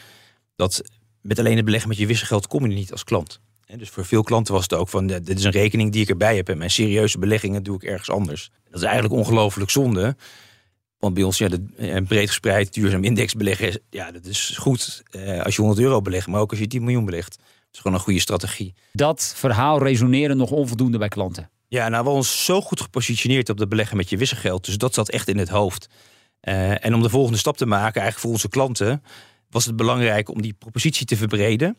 dat 0.56 0.82
met 1.20 1.38
alleen 1.38 1.56
het 1.56 1.64
beleggen 1.64 1.88
met 1.88 1.98
je 1.98 2.06
wisselgeld 2.06 2.46
kom 2.46 2.66
je 2.66 2.74
niet 2.74 2.92
als 2.92 3.04
klant. 3.04 3.40
Hè, 3.64 3.76
Dus 3.76 3.88
voor 3.90 4.04
veel 4.04 4.22
klanten 4.22 4.54
was 4.54 4.62
het 4.62 4.74
ook 4.74 4.88
van, 4.88 5.06
dit 5.06 5.28
is 5.38 5.44
een 5.44 5.50
rekening 5.50 5.92
die 5.92 6.02
ik 6.02 6.08
erbij 6.08 6.36
heb. 6.36 6.48
En 6.48 6.58
mijn 6.58 6.70
serieuze 6.70 7.18
beleggingen 7.18 7.62
doe 7.62 7.76
ik 7.76 7.82
ergens 7.82 8.10
anders. 8.10 8.50
Dat 8.70 8.74
is 8.80 8.82
eigenlijk 8.86 9.14
ongelooflijk 9.14 9.70
zonde. 9.70 10.16
Want 10.98 11.14
bij 11.14 11.22
ons, 11.22 11.38
ja, 11.38 11.48
een 11.76 12.06
breed 12.06 12.28
gespreid 12.28 12.72
duurzaam 12.74 13.04
index 13.04 13.34
beleggen, 13.34 13.68
is- 13.68 13.78
ja, 13.90 14.10
dat 14.12 14.24
is 14.24 14.54
goed 14.58 15.02
eh, 15.10 15.40
als 15.42 15.54
je 15.56 15.62
100 15.62 15.82
euro 15.82 16.00
belegt. 16.02 16.26
Maar 16.26 16.40
ook 16.40 16.50
als 16.50 16.58
je 16.60 16.66
10 16.66 16.82
miljoen 16.84 17.04
belegt. 17.04 17.38
Is 17.74 17.80
gewoon 17.80 17.96
een 17.96 18.04
goede 18.04 18.20
strategie. 18.20 18.74
Dat 18.92 19.32
verhaal 19.36 19.82
resoneren 19.82 20.36
nog 20.36 20.50
onvoldoende 20.50 20.98
bij 20.98 21.08
klanten. 21.08 21.50
Ja, 21.68 21.88
nou, 21.88 22.04
we 22.04 22.10
ons 22.10 22.44
zo 22.44 22.60
goed 22.60 22.80
gepositioneerd 22.80 23.48
op 23.48 23.56
de 23.56 23.66
beleggen 23.66 23.96
met 23.96 24.10
je 24.10 24.16
wisselgeld. 24.16 24.64
Dus 24.64 24.78
dat 24.78 24.94
zat 24.94 25.08
echt 25.08 25.28
in 25.28 25.38
het 25.38 25.48
hoofd. 25.48 25.88
Eh, 26.40 26.84
en 26.84 26.94
om 26.94 27.02
de 27.02 27.08
volgende 27.08 27.38
stap 27.38 27.56
te 27.56 27.66
maken, 27.66 28.00
eigenlijk 28.00 28.18
voor 28.18 28.30
onze 28.30 28.48
klanten, 28.48 29.02
was 29.50 29.64
het 29.64 29.76
belangrijk 29.76 30.28
om 30.28 30.42
die 30.42 30.52
propositie 30.52 31.06
te 31.06 31.16
verbreden. 31.16 31.76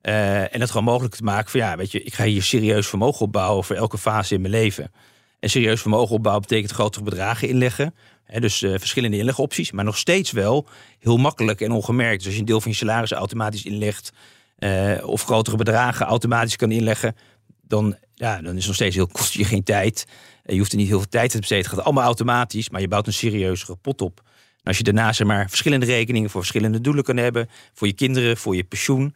Eh, 0.00 0.54
en 0.54 0.60
dat 0.60 0.70
gewoon 0.70 0.84
mogelijk 0.84 1.14
te 1.14 1.22
maken 1.22 1.50
van 1.50 1.60
ja, 1.60 1.76
weet 1.76 1.92
je, 1.92 2.02
ik 2.02 2.14
ga 2.14 2.24
hier 2.24 2.42
serieus 2.42 2.88
vermogen 2.88 3.20
opbouwen 3.20 3.64
voor 3.64 3.76
elke 3.76 3.98
fase 3.98 4.34
in 4.34 4.40
mijn 4.40 4.52
leven. 4.52 4.92
En 5.40 5.50
serieus 5.50 5.80
vermogen 5.80 6.14
opbouwen 6.14 6.42
betekent 6.42 6.72
grotere 6.72 7.04
bedragen 7.04 7.48
inleggen. 7.48 7.94
Hè, 8.24 8.40
dus 8.40 8.62
eh, 8.62 8.70
verschillende 8.70 9.18
inlegopties, 9.18 9.70
maar 9.70 9.84
nog 9.84 9.98
steeds 9.98 10.30
wel 10.30 10.68
heel 10.98 11.16
makkelijk 11.16 11.60
en 11.60 11.72
ongemerkt. 11.72 12.16
Dus 12.16 12.24
als 12.24 12.34
je 12.34 12.40
een 12.40 12.46
deel 12.46 12.60
van 12.60 12.70
je 12.70 12.76
salaris 12.76 13.12
automatisch 13.12 13.64
inlegt, 13.64 14.12
eh, 14.58 15.08
of 15.08 15.22
grotere 15.22 15.56
bedragen 15.56 16.06
automatisch 16.06 16.56
kan 16.56 16.70
inleggen, 16.70 17.16
dan, 17.62 17.96
ja, 18.14 18.40
dan 18.42 18.56
is 18.56 18.66
nog 18.66 18.74
steeds 18.74 18.94
heel, 18.94 19.06
kost 19.06 19.32
je 19.32 19.44
geen 19.44 19.62
tijd. 19.62 20.06
Je 20.44 20.58
hoeft 20.58 20.72
er 20.72 20.78
niet 20.78 20.88
heel 20.88 20.98
veel 20.98 21.08
tijd 21.08 21.30
te 21.30 21.38
besteden. 21.38 21.64
Het 21.64 21.74
gaat 21.74 21.84
allemaal 21.84 22.04
automatisch, 22.04 22.70
maar 22.70 22.80
je 22.80 22.88
bouwt 22.88 23.06
een 23.06 23.12
serieuzere 23.12 23.76
pot 23.76 24.00
op. 24.00 24.22
En 24.56 24.64
als 24.64 24.76
je 24.76 24.82
daarna 24.82 25.12
zeg 25.12 25.26
maar, 25.26 25.48
verschillende 25.48 25.86
rekeningen 25.86 26.30
voor 26.30 26.40
verschillende 26.40 26.80
doelen 26.80 27.04
kan 27.04 27.16
hebben, 27.16 27.48
voor 27.74 27.86
je 27.86 27.92
kinderen, 27.92 28.36
voor 28.36 28.56
je 28.56 28.64
pensioen, 28.64 29.14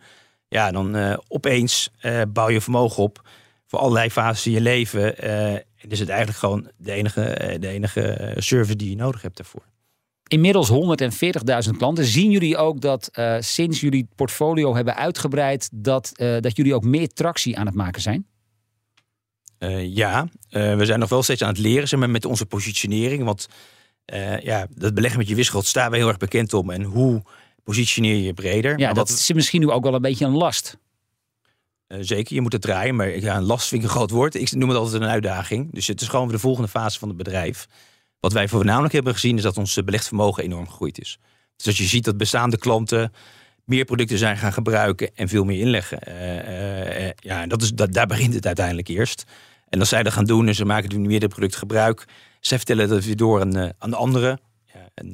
ja, 0.49 0.71
dan 0.71 0.97
eh, 0.97 1.17
opeens 1.29 1.91
eh, 2.01 2.21
bouw 2.29 2.49
je 2.49 2.61
vermogen 2.61 3.03
op 3.03 3.29
voor 3.67 3.79
allerlei 3.79 4.11
fases 4.11 4.47
in 4.47 4.53
je 4.53 4.61
leven. 4.61 5.19
en 5.19 5.65
is 5.89 5.99
het 5.99 6.09
eigenlijk 6.09 6.39
gewoon 6.39 6.71
de 6.77 6.93
enige, 6.93 7.57
de 7.61 7.69
enige 7.69 8.35
service 8.37 8.77
die 8.77 8.91
je 8.91 8.97
nodig 8.97 9.23
hebt 9.23 9.37
daarvoor. 9.37 9.72
Inmiddels 10.29 10.71
140.000 11.71 11.77
klanten. 11.77 12.05
Zien 12.05 12.31
jullie 12.31 12.57
ook 12.57 12.81
dat 12.81 13.09
eh, 13.13 13.37
sinds 13.41 13.81
jullie 13.81 14.01
het 14.01 14.15
portfolio 14.15 14.75
hebben 14.75 14.97
uitgebreid, 14.97 15.69
dat, 15.73 16.11
eh, 16.15 16.37
dat 16.41 16.57
jullie 16.57 16.75
ook 16.75 16.85
meer 16.85 17.09
tractie 17.09 17.59
aan 17.59 17.67
het 17.67 17.75
maken 17.75 18.03
zijn? 18.03 18.27
Eh, 19.59 19.95
ja, 19.95 20.29
we 20.51 20.85
zijn 20.85 20.99
nog 20.99 21.09
wel 21.09 21.23
steeds 21.23 21.43
aan 21.43 21.49
het 21.49 21.59
leren 21.59 21.89
zeg 21.89 21.99
maar, 21.99 22.11
met 22.11 22.25
onze 22.25 22.47
positionering. 22.47 23.25
Want 23.25 23.49
ja, 24.43 24.67
dat 24.75 24.95
beleggen 24.95 25.19
met 25.19 25.29
je 25.29 25.35
wisselgeld 25.35 25.67
staan 25.67 25.91
we 25.91 25.97
heel 25.97 26.09
erg 26.09 26.17
bekend 26.17 26.55
om. 26.55 26.71
En 26.71 26.83
hoe 26.83 27.23
positioneer 27.65 28.15
je 28.15 28.23
je 28.23 28.35
breder? 28.35 28.79
Ja, 28.79 28.87
Maar 28.87 28.95
dat 28.95 29.09
is 29.09 29.33
misschien 29.33 29.61
nu 29.61 29.71
ook 29.71 29.85
wel 29.85 29.95
een 29.95 30.03
beetje 30.03 30.25
een 30.25 30.37
last. 30.37 30.79
Zeker, 32.01 32.35
je 32.35 32.41
moet 32.41 32.53
het 32.53 32.63
draaien. 32.63 32.97
Maar 32.97 33.19
ja, 33.19 33.37
een 33.37 33.43
last 33.43 33.69
vind 33.69 33.83
ik 33.83 33.89
een 33.89 33.95
groot 33.95 34.11
woord. 34.11 34.35
Ik 34.35 34.53
noem 34.53 34.69
het 34.69 34.79
altijd 34.79 35.03
een 35.03 35.09
uitdaging. 35.09 35.73
Dus 35.73 35.87
het 35.87 36.01
is 36.01 36.09
gewoon 36.09 36.29
de 36.29 36.39
volgende 36.39 36.69
fase 36.69 36.99
van 36.99 37.09
het 37.09 37.17
bedrijf. 37.17 37.69
Wat 38.23 38.33
wij 38.33 38.49
voornamelijk 38.49 38.93
hebben 38.93 39.13
gezien 39.13 39.37
is 39.37 39.43
dat 39.43 39.59
ons 39.59 39.77
eh, 39.77 39.85
belegd 39.85 40.07
vermogen 40.07 40.43
enorm 40.43 40.69
gegroeid 40.69 41.01
is. 41.01 41.19
Dus 41.57 41.67
als 41.67 41.79
je 41.79 41.85
ziet 41.85 42.05
dat 42.05 42.17
bestaande 42.17 42.59
klanten 42.59 43.13
meer 43.65 43.85
producten 43.85 44.19
zijn 44.19 44.37
gaan 44.37 44.53
gebruiken 44.53 45.11
en 45.15 45.29
veel 45.29 45.45
meer 45.45 45.59
inleggen. 45.59 45.99
Eh, 46.01 47.07
eh, 47.07 47.13
ja, 47.17 47.47
dat 47.47 47.63
is, 47.63 47.73
dat, 47.73 47.93
daar 47.93 48.07
begint 48.07 48.35
het 48.35 48.47
uiteindelijk 48.47 48.89
eerst. 48.89 49.25
En 49.69 49.81
als 49.81 49.89
zij 49.89 50.03
dat 50.03 50.13
gaan 50.13 50.25
doen 50.25 50.47
en 50.47 50.55
ze 50.55 50.65
maken 50.65 51.01
nu 51.01 51.07
meerdere 51.09 51.33
producten 51.33 51.59
gebruik. 51.59 52.05
Zij 52.41 52.57
vertellen 52.57 52.89
dat 52.89 53.05
weer 53.05 53.17
door 53.17 53.41
aan, 53.41 53.73
aan 53.79 53.91
de 53.91 53.97
anderen. 53.97 54.41
Ja, 54.67 54.89
en 54.95 55.13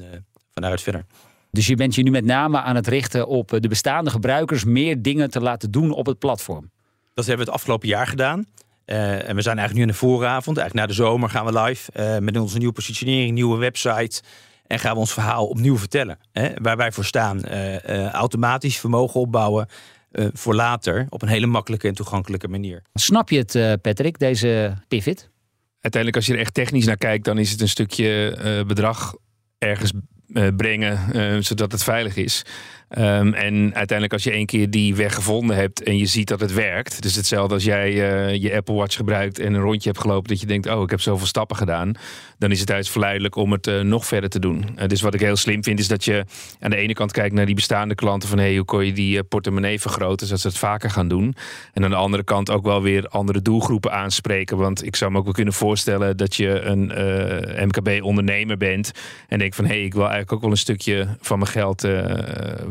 van 0.52 0.62
daaruit 0.62 0.82
verder. 0.82 1.04
Dus 1.50 1.66
je 1.66 1.74
bent 1.74 1.94
je 1.94 2.02
nu 2.02 2.10
met 2.10 2.24
name 2.24 2.60
aan 2.60 2.76
het 2.76 2.86
richten 2.86 3.26
op 3.26 3.56
de 3.60 3.68
bestaande 3.68 4.10
gebruikers 4.10 4.64
meer 4.64 5.02
dingen 5.02 5.30
te 5.30 5.40
laten 5.40 5.70
doen 5.70 5.90
op 5.90 6.06
het 6.06 6.18
platform. 6.18 6.70
Dat 7.14 7.26
hebben 7.26 7.44
we 7.44 7.50
het 7.50 7.60
afgelopen 7.60 7.88
jaar 7.88 8.06
gedaan. 8.06 8.46
Eh, 8.88 9.28
en 9.28 9.34
we 9.34 9.42
zijn 9.42 9.58
eigenlijk 9.58 9.74
nu 9.74 9.80
in 9.80 9.86
de 9.86 10.06
vooravond. 10.06 10.56
Eigenlijk 10.58 10.74
na 10.74 10.94
de 10.94 11.02
zomer 11.02 11.30
gaan 11.30 11.44
we 11.44 11.60
live 11.60 11.92
eh, 11.92 12.18
met 12.18 12.36
onze 12.36 12.58
nieuwe 12.58 12.72
positionering, 12.72 13.32
nieuwe 13.32 13.58
website. 13.58 14.22
En 14.66 14.78
gaan 14.78 14.92
we 14.92 14.98
ons 14.98 15.12
verhaal 15.12 15.46
opnieuw 15.46 15.78
vertellen. 15.78 16.18
Hè, 16.32 16.50
waar 16.62 16.76
wij 16.76 16.92
voor 16.92 17.04
staan. 17.04 17.42
Eh, 17.42 18.04
eh, 18.04 18.12
automatisch 18.12 18.78
vermogen 18.78 19.20
opbouwen 19.20 19.68
eh, 20.10 20.26
voor 20.32 20.54
later. 20.54 21.06
Op 21.08 21.22
een 21.22 21.28
hele 21.28 21.46
makkelijke 21.46 21.88
en 21.88 21.94
toegankelijke 21.94 22.48
manier. 22.48 22.82
Snap 22.94 23.30
je 23.30 23.38
het, 23.38 23.54
eh, 23.54 23.72
Patrick, 23.82 24.18
deze 24.18 24.74
pivot? 24.88 25.28
Uiteindelijk, 25.80 26.16
als 26.16 26.26
je 26.26 26.32
er 26.32 26.38
echt 26.38 26.54
technisch 26.54 26.86
naar 26.86 26.96
kijkt, 26.96 27.24
dan 27.24 27.38
is 27.38 27.50
het 27.50 27.60
een 27.60 27.68
stukje 27.68 28.36
eh, 28.36 28.66
bedrag 28.66 29.14
ergens 29.58 29.92
eh, 30.32 30.46
brengen, 30.56 31.12
eh, 31.12 31.36
zodat 31.40 31.72
het 31.72 31.82
veilig 31.82 32.16
is. 32.16 32.44
Ehm, 32.88 33.32
en 33.32 33.54
uiteindelijk, 33.74 34.12
als 34.12 34.22
je 34.22 34.30
één 34.30 34.46
keer 34.46 34.70
die 34.70 34.94
weg 34.94 35.14
gevonden 35.14 35.56
hebt 35.56 35.82
en 35.82 35.98
je 35.98 36.06
ziet 36.06 36.28
dat 36.28 36.40
het 36.40 36.52
werkt. 36.52 37.02
Dus 37.02 37.14
hetzelfde 37.14 37.54
als 37.54 37.64
jij 37.64 37.88
eh, 37.88 38.42
je 38.42 38.54
Apple 38.54 38.74
Watch 38.74 38.96
gebruikt 38.96 39.38
en 39.38 39.54
een 39.54 39.60
rondje 39.60 39.88
hebt 39.88 40.00
gelopen, 40.00 40.28
dat 40.28 40.40
je 40.40 40.46
denkt: 40.46 40.68
Oh, 40.68 40.82
ik 40.82 40.90
heb 40.90 41.00
zoveel 41.00 41.26
stappen 41.26 41.56
gedaan. 41.56 41.92
Dan 42.38 42.50
is 42.50 42.60
het 42.60 42.68
juist 42.68 42.90
verleidelijk 42.90 43.36
om 43.36 43.52
het 43.52 43.66
eh, 43.66 43.80
nog 43.80 44.06
verder 44.06 44.30
te 44.30 44.38
doen. 44.38 44.64
Eh, 44.76 44.88
dus 44.88 45.00
wat 45.00 45.14
ik 45.14 45.20
heel 45.20 45.36
slim 45.36 45.64
vind, 45.64 45.78
is 45.78 45.88
dat 45.88 46.04
je 46.04 46.24
aan 46.60 46.70
de 46.70 46.76
ene 46.76 46.92
kant 46.92 47.12
kijkt 47.12 47.34
naar 47.34 47.46
die 47.46 47.54
bestaande 47.54 47.94
klanten: 47.94 48.28
van 48.28 48.38
hey, 48.38 48.56
hoe 48.56 48.64
kon 48.64 48.86
je 48.86 48.92
die 48.92 49.22
portemonnee 49.22 49.80
vergroten, 49.80 50.26
zodat 50.26 50.42
ze 50.42 50.48
het 50.48 50.58
vaker 50.58 50.90
gaan 50.90 51.08
doen. 51.08 51.34
En 51.72 51.84
aan 51.84 51.90
de 51.90 51.96
andere 51.96 52.24
kant 52.24 52.50
ook 52.50 52.64
wel 52.64 52.82
weer 52.82 53.08
andere 53.08 53.42
doelgroepen 53.42 53.92
aanspreken. 53.92 54.56
Want 54.56 54.86
ik 54.86 54.96
zou 54.96 55.10
me 55.10 55.18
ook 55.18 55.24
wel 55.24 55.32
kunnen 55.32 55.54
voorstellen 55.54 56.16
dat 56.16 56.36
je 56.36 56.60
een 56.60 56.90
eh, 56.90 57.64
MKB-ondernemer 57.64 58.56
bent 58.56 58.90
en 59.28 59.38
denkt 59.38 59.56
van 59.56 59.64
hé, 59.64 59.74
hey, 59.74 59.84
ik 59.84 59.92
wil 59.92 60.02
eigenlijk 60.02 60.32
ook 60.32 60.40
wel 60.40 60.50
een 60.50 60.56
stukje 60.56 61.08
van 61.20 61.38
mijn 61.38 61.50
geld 61.50 61.86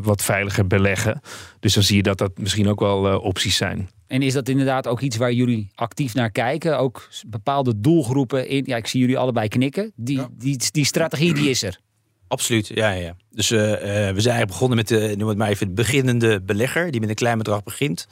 wat 0.08 0.24
veiliger 0.24 0.68
beleggen. 0.68 1.22
Dus 1.60 1.74
dan 1.74 1.84
zie 1.84 1.96
je 1.96 2.04
dat 2.04 2.18
dat 2.18 2.38
misschien 2.38 2.68
ook 2.68 2.80
wel 2.80 3.08
eh, 3.08 3.24
opties 3.24 3.56
zijn. 3.56 3.90
En 4.08 4.22
is 4.22 4.34
dat 4.34 4.50
inderdaad 4.50 4.88
ook 4.88 5.02
iets 5.02 5.18
waar 5.18 5.34
jullie 5.34 5.70
actief 5.76 6.14
naar 6.14 6.32
kijken? 6.32 6.80
Ook 6.80 7.10
bepaalde 7.28 7.80
doelgroepen 7.80 8.48
in. 8.48 8.64
Ja, 8.66 8.76
ik 8.78 8.88
zie 8.88 9.00
jullie 9.00 9.18
allebei 9.18 9.48
knikken. 9.48 9.92
Die, 9.96 10.18
Ja. 10.18 10.30
die, 10.32 10.60
die 10.72 10.86
strategie 10.86 11.34
die 11.34 11.50
is 11.50 11.64
er. 11.64 11.80
Absoluut, 12.28 12.68
ja, 12.68 12.90
ja. 12.90 13.02
ja. 13.02 13.16
Dus 13.32 13.52
eh, 13.52 13.74
eh, 13.74 13.80
we 14.16 14.22
zijn 14.22 14.36
eigenlijk 14.36 14.48
begonnen 14.48 14.78
met 14.78 14.88
de, 14.88 15.14
noem 15.18 15.28
het 15.30 15.38
maar 15.38 15.50
even, 15.50 15.66
het 15.66 15.76
beginnende 15.76 16.42
belegger. 16.42 16.92
Die 16.92 17.00
met 17.00 17.10
een 17.10 17.16
klein 17.16 17.38
bedrag 17.38 17.64
begint. 17.64 18.08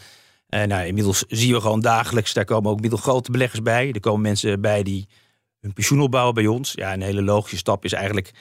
Eh, 0.49 0.63
nou, 0.63 0.85
inmiddels 0.85 1.23
zien 1.27 1.53
we 1.53 1.61
gewoon 1.61 1.81
dagelijks, 1.81 2.33
daar 2.33 2.45
komen 2.45 2.71
ook 2.71 2.81
middelgrote 2.81 3.31
beleggers 3.31 3.61
bij. 3.61 3.91
Er 3.91 3.99
komen 3.99 4.21
mensen 4.21 4.61
bij 4.61 4.83
die 4.83 5.07
hun 5.61 5.73
pensioen 5.73 6.01
opbouwen 6.01 6.33
bij 6.33 6.47
ons. 6.47 6.71
Ja, 6.71 6.93
een 6.93 7.01
hele 7.01 7.21
logische 7.21 7.57
stap 7.57 7.85
is 7.85 7.93
eigenlijk 7.93 8.31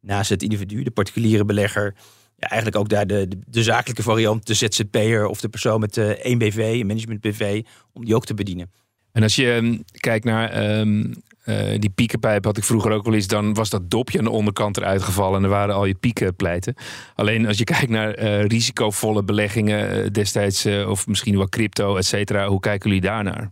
naast 0.00 0.30
het 0.30 0.42
individu, 0.42 0.82
de 0.82 0.90
particuliere 0.90 1.44
belegger, 1.44 1.94
ja, 2.40 2.48
eigenlijk 2.48 2.76
ook 2.76 2.88
daar 2.88 3.06
de, 3.06 3.28
de, 3.28 3.38
de 3.46 3.62
zakelijke 3.62 4.02
variant, 4.02 4.46
de 4.46 4.54
ZZP'er 4.54 5.26
of 5.26 5.40
de 5.40 5.48
persoon 5.48 5.80
met 5.80 5.96
uh, 5.96 6.08
één 6.08 6.38
BV, 6.38 6.56
een 6.80 6.86
management 6.86 7.20
BV, 7.20 7.62
om 7.92 8.04
die 8.04 8.14
ook 8.14 8.26
te 8.26 8.34
bedienen. 8.34 8.70
En 9.12 9.22
als 9.22 9.36
je 9.36 9.46
um, 9.46 9.82
kijkt 9.92 10.24
naar 10.24 10.78
um, 10.78 11.14
uh, 11.44 11.78
die 11.78 11.90
piekenpijp, 11.90 12.44
had 12.44 12.56
ik 12.56 12.64
vroeger 12.64 12.92
ook 12.92 13.04
wel 13.04 13.14
eens, 13.14 13.26
dan 13.26 13.54
was 13.54 13.70
dat 13.70 13.90
dopje 13.90 14.18
aan 14.18 14.24
de 14.24 14.30
onderkant 14.30 14.76
eruit 14.76 15.02
gevallen 15.02 15.38
en 15.38 15.44
er 15.44 15.50
waren 15.50 15.74
al 15.74 15.84
je 15.84 15.94
pieken 15.94 16.36
pleiten. 16.36 16.74
Alleen 17.14 17.46
als 17.46 17.58
je 17.58 17.64
kijkt 17.64 17.88
naar 17.88 18.18
uh, 18.18 18.44
risicovolle 18.44 19.22
beleggingen 19.22 20.12
destijds, 20.12 20.66
of 20.66 21.06
misschien 21.06 21.36
wel 21.36 21.48
crypto, 21.48 21.96
et 21.96 22.06
cetera, 22.06 22.48
hoe 22.48 22.60
kijken 22.60 22.88
jullie 22.88 23.04
daarnaar? 23.04 23.50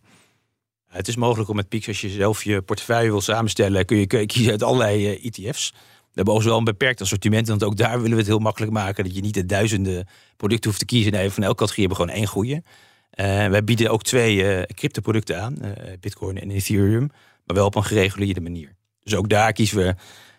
Het 0.89 1.09
is 1.09 1.17
mogelijk 1.17 1.51
om 1.51 1.57
met 1.57 1.69
Pieks, 1.69 1.89
als 1.89 2.01
je 2.01 2.09
zelf 2.09 2.45
je 2.45 2.63
portefeuille 2.63 3.11
wil 3.11 3.21
samenstellen, 3.21 3.85
kun 3.85 3.97
je, 3.97 4.07
kun 4.07 4.21
je 4.21 4.27
kiezen 4.27 4.53
uit 4.53 4.63
allerlei 4.63 5.15
ETF's. 5.23 5.75
Hebben 6.19 6.35
overigens 6.35 6.47
wel 6.47 6.59
een 6.59 6.79
beperkt 6.79 7.01
assortiment. 7.01 7.49
Want 7.49 7.65
ook 7.65 7.77
daar 7.77 7.97
willen 7.97 8.11
we 8.11 8.17
het 8.17 8.27
heel 8.27 8.39
makkelijk 8.39 8.73
maken. 8.73 9.05
Dat 9.05 9.15
je 9.15 9.21
niet 9.21 9.35
de 9.35 9.47
duizenden 9.47 10.09
producten 10.37 10.71
hoeft 10.71 10.83
te 10.83 10.87
kiezen. 10.87 11.13
Nee, 11.13 11.31
van 11.31 11.43
elke 11.43 11.57
categorie 11.57 11.87
hebben 11.87 12.07
we 12.07 12.11
gewoon 12.13 12.23
één 12.23 12.33
goede. 12.33 12.55
Uh, 12.55 13.51
wij 13.51 13.65
bieden 13.65 13.91
ook 13.91 14.03
twee 14.03 14.37
uh, 14.37 14.63
crypto-producten 14.63 15.43
aan. 15.43 15.57
Uh, 15.63 15.71
Bitcoin 16.01 16.41
en 16.41 16.51
Ethereum. 16.51 17.11
Maar 17.45 17.57
wel 17.57 17.67
op 17.67 17.75
een 17.75 17.85
gereguleerde 17.85 18.41
manier. 18.41 18.75
Dus 19.03 19.15
ook 19.15 19.29
daar 19.29 19.53
kiezen 19.53 19.77
we 19.77 19.95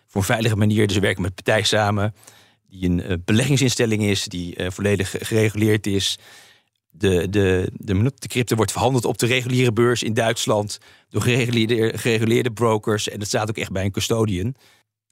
voor 0.06 0.20
een 0.20 0.26
veilige 0.26 0.56
manier. 0.56 0.86
Dus 0.86 0.96
we 0.96 1.02
werken 1.02 1.22
met 1.22 1.34
partijen 1.34 1.66
samen. 1.66 2.14
Die 2.68 2.88
een 2.88 3.22
beleggingsinstelling 3.24 4.02
is. 4.02 4.24
Die 4.24 4.70
volledig 4.70 5.14
gereguleerd 5.18 5.86
is. 5.86 6.18
De, 6.90 7.28
de, 7.28 7.70
de, 7.74 8.12
de 8.14 8.28
crypto 8.28 8.56
wordt 8.56 8.72
verhandeld 8.72 9.04
op 9.04 9.18
de 9.18 9.26
reguliere 9.26 9.72
beurs 9.72 10.02
in 10.02 10.14
Duitsland. 10.14 10.78
Door 11.08 11.22
gereguleerde, 11.22 11.98
gereguleerde 11.98 12.52
brokers. 12.52 13.08
En 13.08 13.18
dat 13.18 13.28
staat 13.28 13.48
ook 13.48 13.58
echt 13.58 13.72
bij 13.72 13.84
een 13.84 13.90
custodian. 13.90 14.54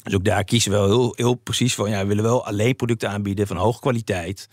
Dus 0.03 0.15
ook 0.15 0.25
daar 0.25 0.45
kiezen 0.45 0.71
we 0.71 0.77
wel 0.77 0.87
heel, 0.87 1.13
heel 1.17 1.35
precies 1.35 1.75
van. 1.75 1.91
Ja, 1.91 2.01
we 2.01 2.07
willen 2.07 2.25
wel 2.25 2.47
alleen 2.47 2.77
producten 2.77 3.11
aanbieden 3.11 3.47
van 3.47 3.57
hoge 3.57 3.81
kwaliteit. 3.81 4.49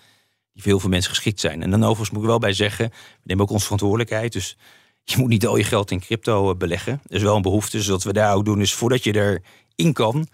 Die 0.53 0.63
voor 0.63 0.79
veel 0.79 0.89
mensen 0.89 1.09
geschikt 1.09 1.39
zijn. 1.39 1.63
En 1.63 1.69
dan 1.69 1.83
overigens 1.83 2.09
moet 2.09 2.21
ik 2.21 2.27
wel 2.27 2.39
bij 2.39 2.53
zeggen. 2.53 2.89
We 2.89 3.21
nemen 3.23 3.43
ook 3.43 3.51
onze 3.51 3.63
verantwoordelijkheid. 3.63 4.33
Dus 4.33 4.57
je 5.03 5.17
moet 5.17 5.29
niet 5.29 5.47
al 5.47 5.57
je 5.57 5.63
geld 5.63 5.91
in 5.91 5.99
crypto 5.99 6.51
eh, 6.51 6.57
beleggen. 6.57 7.01
Er 7.07 7.15
is 7.15 7.21
wel 7.21 7.35
een 7.35 7.41
behoefte. 7.41 7.77
Dus 7.77 7.87
wat 7.87 8.03
we 8.03 8.13
daar 8.13 8.35
ook 8.35 8.45
doen 8.45 8.61
is 8.61 8.73
voordat 8.73 9.03
je 9.03 9.39
erin 9.75 9.93
kan. 9.93 10.27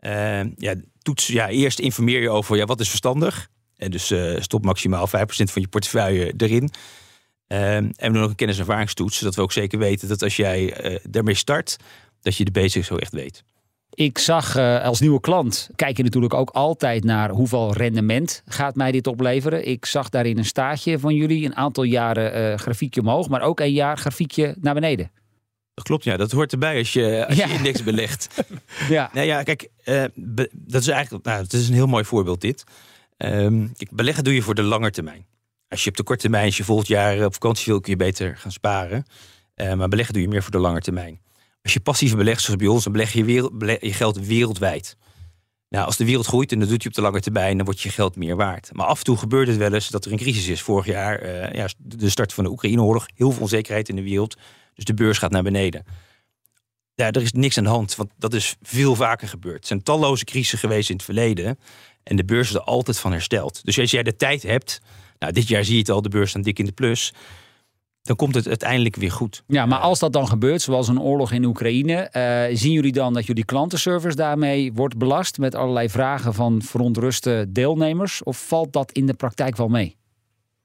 Uh, 0.00 0.56
ja, 0.56 0.74
toets, 1.02 1.26
ja, 1.26 1.48
eerst 1.48 1.78
informeer 1.78 2.20
je 2.20 2.30
over 2.30 2.56
ja, 2.56 2.64
wat 2.64 2.80
is 2.80 2.88
verstandig. 2.88 3.48
En 3.76 3.90
dus 3.90 4.10
uh, 4.10 4.40
stop 4.40 4.64
maximaal 4.64 5.08
5% 5.08 5.10
van 5.10 5.62
je 5.62 5.68
portefeuille 5.68 6.34
erin. 6.36 6.70
En 7.46 7.94
we 7.96 8.12
doen 8.12 8.22
ook 8.22 8.28
een 8.28 8.34
kennis- 8.34 8.56
en 8.56 8.62
ervaringstoets. 8.62 9.18
Zodat 9.18 9.34
we 9.34 9.42
ook 9.42 9.52
zeker 9.52 9.78
weten 9.78 10.08
dat 10.08 10.22
als 10.22 10.36
jij 10.36 11.00
daarmee 11.02 11.34
start. 11.34 11.76
Dat 12.20 12.36
je 12.36 12.44
de 12.44 12.50
basics 12.50 12.86
zo 12.86 12.96
echt 12.96 13.12
weet. 13.12 13.44
Ik 14.00 14.18
zag 14.18 14.56
uh, 14.56 14.84
als 14.84 15.00
nieuwe 15.00 15.20
klant, 15.20 15.70
kijk 15.76 15.96
je 15.96 16.02
natuurlijk 16.02 16.34
ook 16.34 16.50
altijd 16.50 17.04
naar 17.04 17.30
hoeveel 17.30 17.72
rendement 17.72 18.42
gaat 18.46 18.74
mij 18.74 18.92
dit 18.92 19.06
opleveren. 19.06 19.68
Ik 19.68 19.86
zag 19.86 20.08
daarin 20.08 20.38
een 20.38 20.44
staartje 20.44 20.98
van 20.98 21.14
jullie, 21.14 21.44
een 21.44 21.56
aantal 21.56 21.84
jaren 21.84 22.52
uh, 22.52 22.58
grafiekje 22.58 23.00
omhoog, 23.00 23.28
maar 23.28 23.42
ook 23.42 23.60
een 23.60 23.72
jaar 23.72 23.98
grafiekje 23.98 24.54
naar 24.60 24.74
beneden. 24.74 25.10
Dat 25.74 25.84
klopt, 25.84 26.04
ja. 26.04 26.16
Dat 26.16 26.30
hoort 26.30 26.52
erbij 26.52 26.78
als 26.78 26.92
je, 26.92 27.26
als 27.26 27.36
ja. 27.36 27.46
je 27.46 27.54
index 27.54 27.82
belegt. 27.82 28.44
ja. 28.88 29.10
Nou 29.12 29.26
ja, 29.26 29.42
kijk, 29.42 29.68
uh, 29.84 30.04
dat 30.52 30.80
is 30.80 30.88
eigenlijk, 30.88 31.24
nou, 31.24 31.42
het 31.42 31.52
is 31.52 31.68
een 31.68 31.74
heel 31.74 31.86
mooi 31.86 32.04
voorbeeld 32.04 32.40
dit. 32.40 32.64
Um, 33.16 33.72
beleggen 33.90 34.24
doe 34.24 34.34
je 34.34 34.42
voor 34.42 34.54
de 34.54 34.62
lange 34.62 34.90
termijn. 34.90 35.26
Als 35.68 35.84
je 35.84 35.90
op 35.90 35.96
de 35.96 36.02
korte 36.02 36.22
termijn, 36.22 36.44
als 36.44 36.56
je 36.56 36.64
volgend 36.64 36.88
jaar 36.88 37.24
op 37.24 37.32
vakantie 37.32 37.72
wil, 37.72 37.80
kun 37.80 37.92
je 37.92 37.98
beter 37.98 38.36
gaan 38.36 38.52
sparen. 38.52 39.04
maar 39.56 39.88
beleggen 39.88 40.14
doe 40.14 40.22
je 40.22 40.28
meer 40.28 40.42
voor 40.42 40.52
de 40.52 40.58
lange 40.58 40.80
termijn. 40.80 41.20
Als 41.62 41.72
je 41.72 41.80
passief 41.80 42.16
belegt, 42.16 42.42
zoals 42.42 42.58
bij 42.58 42.68
ons, 42.68 42.84
dan 42.84 42.92
beleg 42.92 43.12
je, 43.12 43.24
wereld, 43.24 43.80
je 43.80 43.92
geld 43.92 44.26
wereldwijd. 44.26 44.96
Nou, 45.68 45.86
als 45.86 45.96
de 45.96 46.04
wereld 46.04 46.26
groeit 46.26 46.52
en 46.52 46.58
dat 46.58 46.68
doet 46.68 46.82
je 46.82 46.88
op 46.88 46.94
de 46.94 47.00
lange 47.00 47.20
termijn, 47.20 47.56
dan 47.56 47.64
wordt 47.64 47.80
je 47.80 47.88
geld 47.88 48.16
meer 48.16 48.36
waard. 48.36 48.70
Maar 48.72 48.86
af 48.86 48.98
en 48.98 49.04
toe 49.04 49.16
gebeurt 49.16 49.48
het 49.48 49.56
wel 49.56 49.72
eens 49.72 49.88
dat 49.88 50.04
er 50.04 50.12
een 50.12 50.18
crisis 50.18 50.48
is. 50.48 50.62
Vorig 50.62 50.86
jaar, 50.86 51.22
uh, 51.22 51.52
ja, 51.52 51.68
de 51.78 52.08
start 52.08 52.32
van 52.32 52.44
de 52.44 52.50
Oekraïne-oorlog, 52.50 53.06
heel 53.14 53.30
veel 53.30 53.42
onzekerheid 53.42 53.88
in 53.88 53.96
de 53.96 54.02
wereld. 54.02 54.36
Dus 54.74 54.84
de 54.84 54.94
beurs 54.94 55.18
gaat 55.18 55.30
naar 55.30 55.42
beneden. 55.42 55.84
Ja, 56.94 57.10
er 57.10 57.22
is 57.22 57.32
niks 57.32 57.58
aan 57.58 57.64
de 57.64 57.70
hand, 57.70 57.96
want 57.96 58.10
dat 58.18 58.34
is 58.34 58.56
veel 58.62 58.94
vaker 58.94 59.28
gebeurd. 59.28 59.60
Er 59.60 59.66
zijn 59.66 59.82
talloze 59.82 60.24
crisissen 60.24 60.58
geweest 60.58 60.88
in 60.88 60.96
het 60.96 61.04
verleden. 61.04 61.58
En 62.02 62.16
de 62.16 62.24
beurs 62.24 62.48
is 62.48 62.54
er 62.54 62.60
altijd 62.60 62.98
van 62.98 63.12
hersteld. 63.12 63.64
Dus 63.64 63.78
als 63.78 63.90
jij 63.90 64.02
de 64.02 64.16
tijd 64.16 64.42
hebt, 64.42 64.80
nou, 65.18 65.32
dit 65.32 65.48
jaar 65.48 65.64
zie 65.64 65.74
je 65.74 65.80
het 65.80 65.90
al, 65.90 66.02
de 66.02 66.08
beurs 66.08 66.30
staat 66.30 66.44
dik 66.44 66.58
in 66.58 66.64
de 66.64 66.72
plus 66.72 67.12
dan 68.02 68.16
komt 68.16 68.34
het 68.34 68.48
uiteindelijk 68.48 68.96
weer 68.96 69.12
goed. 69.12 69.42
Ja, 69.46 69.66
maar 69.66 69.78
als 69.78 69.98
dat 69.98 70.12
dan 70.12 70.28
gebeurt, 70.28 70.62
zoals 70.62 70.88
een 70.88 71.00
oorlog 71.00 71.32
in 71.32 71.44
Oekraïne, 71.44 72.10
uh, 72.50 72.56
zien 72.56 72.72
jullie 72.72 72.92
dan 72.92 73.14
dat 73.14 73.26
jullie 73.26 73.44
klantenservice 73.44 74.16
daarmee 74.16 74.72
wordt 74.72 74.98
belast 74.98 75.38
met 75.38 75.54
allerlei 75.54 75.88
vragen 75.88 76.34
van 76.34 76.62
verontruste 76.62 77.46
deelnemers? 77.48 78.22
Of 78.22 78.46
valt 78.46 78.72
dat 78.72 78.92
in 78.92 79.06
de 79.06 79.14
praktijk 79.14 79.56
wel 79.56 79.68
mee? 79.68 79.96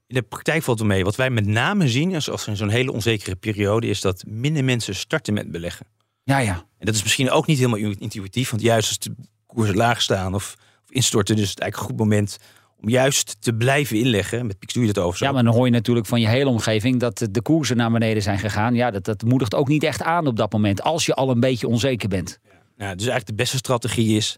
In 0.07 0.15
de 0.15 0.21
praktijk 0.21 0.63
valt 0.63 0.79
het 0.79 0.87
mee. 0.87 1.03
Wat 1.03 1.15
wij 1.15 1.29
met 1.29 1.45
name 1.45 1.87
zien, 1.87 2.15
als, 2.15 2.29
als 2.29 2.47
in 2.47 2.55
zo'n 2.55 2.69
hele 2.69 2.91
onzekere 2.91 3.35
periode, 3.35 3.87
is 3.87 4.01
dat 4.01 4.23
minder 4.27 4.63
mensen 4.63 4.95
starten 4.95 5.33
met 5.33 5.51
beleggen. 5.51 5.85
Ja, 6.23 6.39
ja. 6.39 6.53
En 6.53 6.85
dat 6.85 6.95
is 6.95 7.03
misschien 7.03 7.31
ook 7.31 7.45
niet 7.45 7.57
helemaal 7.57 7.79
intuïtief, 7.97 8.49
want 8.49 8.61
juist 8.61 8.87
als 8.87 8.99
de 8.99 9.15
koersen 9.45 9.75
laag 9.75 10.01
staan 10.01 10.33
of, 10.33 10.55
of 10.83 10.91
instorten, 10.91 11.35
dus 11.35 11.49
het 11.49 11.59
eigenlijk 11.59 11.91
een 11.91 11.97
goed 11.97 12.07
moment 12.07 12.37
om 12.85 12.91
juist 12.91 13.35
te 13.39 13.53
blijven 13.53 13.97
inleggen. 13.97 14.45
Met 14.45 14.59
Pix 14.59 14.73
doe 14.73 14.85
je 14.85 14.93
dat 14.93 15.03
over. 15.03 15.25
Ja, 15.25 15.31
maar 15.31 15.43
dan 15.43 15.53
hoor 15.53 15.65
je 15.65 15.71
natuurlijk 15.71 16.05
van 16.05 16.21
je 16.21 16.27
hele 16.27 16.49
omgeving 16.49 16.99
dat 16.99 17.27
de 17.31 17.41
koersen 17.41 17.77
naar 17.77 17.91
beneden 17.91 18.23
zijn 18.23 18.39
gegaan. 18.39 18.75
Ja, 18.75 18.91
dat, 18.91 19.05
dat 19.05 19.23
moedigt 19.23 19.55
ook 19.55 19.67
niet 19.67 19.83
echt 19.83 20.01
aan 20.01 20.27
op 20.27 20.35
dat 20.35 20.51
moment. 20.51 20.81
Als 20.81 21.05
je 21.05 21.13
al 21.13 21.29
een 21.29 21.39
beetje 21.39 21.67
onzeker 21.67 22.09
bent. 22.09 22.39
Ja. 22.43 22.49
Nou, 22.49 22.95
dus 22.95 23.07
eigenlijk 23.07 23.25
de 23.25 23.43
beste 23.43 23.57
strategie 23.57 24.17
is 24.17 24.37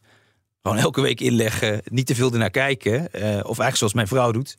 gewoon 0.61 0.77
elke 0.77 1.01
week 1.01 1.21
inleggen. 1.21 1.81
Niet 1.85 2.05
te 2.05 2.15
veel 2.15 2.31
ernaar 2.31 2.49
kijken. 2.49 2.93
Uh, 2.93 3.01
of 3.23 3.45
eigenlijk 3.45 3.75
zoals 3.75 3.93
mijn 3.93 4.07
vrouw 4.07 4.31
doet. 4.31 4.57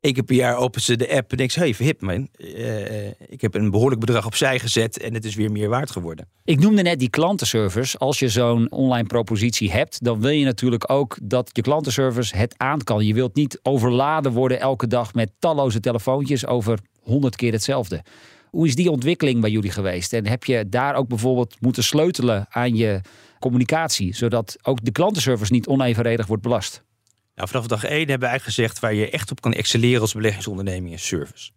Eén 0.00 0.12
keer 0.12 0.22
per 0.22 0.36
jaar 0.36 0.56
openen 0.56 0.84
ze 0.84 0.96
de 0.96 1.16
app 1.16 1.30
en 1.30 1.36
denk 1.36 1.50
ze, 1.50 1.58
hey, 1.58 1.74
verhip 1.74 2.00
man. 2.00 2.28
Uh, 2.36 3.06
ik 3.06 3.40
heb 3.40 3.54
een 3.54 3.70
behoorlijk 3.70 4.00
bedrag 4.00 4.26
opzij 4.26 4.58
gezet 4.58 4.98
en 4.98 5.14
het 5.14 5.24
is 5.24 5.34
weer 5.34 5.52
meer 5.52 5.68
waard 5.68 5.90
geworden. 5.90 6.28
Ik 6.44 6.60
noemde 6.60 6.82
net 6.82 6.98
die 6.98 7.10
klantenservice. 7.10 7.98
Als 7.98 8.18
je 8.18 8.28
zo'n 8.28 8.70
online 8.70 9.06
propositie 9.06 9.70
hebt, 9.70 10.04
dan 10.04 10.20
wil 10.20 10.30
je 10.30 10.44
natuurlijk 10.44 10.90
ook 10.90 11.18
dat 11.22 11.50
je 11.52 11.62
klantenservice 11.62 12.36
het 12.36 12.54
aan 12.56 12.84
kan. 12.84 13.06
Je 13.06 13.14
wilt 13.14 13.34
niet 13.34 13.60
overladen 13.62 14.32
worden 14.32 14.60
elke 14.60 14.86
dag 14.86 15.14
met 15.14 15.30
talloze 15.38 15.80
telefoontjes 15.80 16.46
over 16.46 16.78
honderd 17.02 17.36
keer 17.36 17.52
hetzelfde. 17.52 18.02
Hoe 18.50 18.66
is 18.66 18.74
die 18.74 18.90
ontwikkeling 18.90 19.40
bij 19.40 19.50
jullie 19.50 19.70
geweest? 19.70 20.12
En 20.12 20.26
heb 20.26 20.44
je 20.44 20.68
daar 20.68 20.94
ook 20.94 21.08
bijvoorbeeld 21.08 21.56
moeten 21.60 21.84
sleutelen 21.84 22.46
aan 22.50 22.76
je 22.76 23.00
communicatie, 23.38 24.14
zodat 24.14 24.56
ook 24.62 24.84
de 24.84 24.92
klantenservice 24.92 25.52
niet 25.52 25.66
onevenredig 25.66 26.26
wordt 26.26 26.42
belast? 26.42 26.86
Nou, 27.38 27.50
vanaf 27.50 27.66
dag 27.66 27.84
1 27.84 28.08
hebben 28.08 28.28
eigenlijk 28.28 28.42
gezegd 28.42 28.78
waar 28.78 28.94
je 28.94 29.10
echt 29.10 29.30
op 29.30 29.40
kan 29.40 29.52
excelleren 29.52 30.00
als 30.00 30.12
beleggingsonderneming 30.12 30.94
is 30.94 31.06
service. 31.06 31.50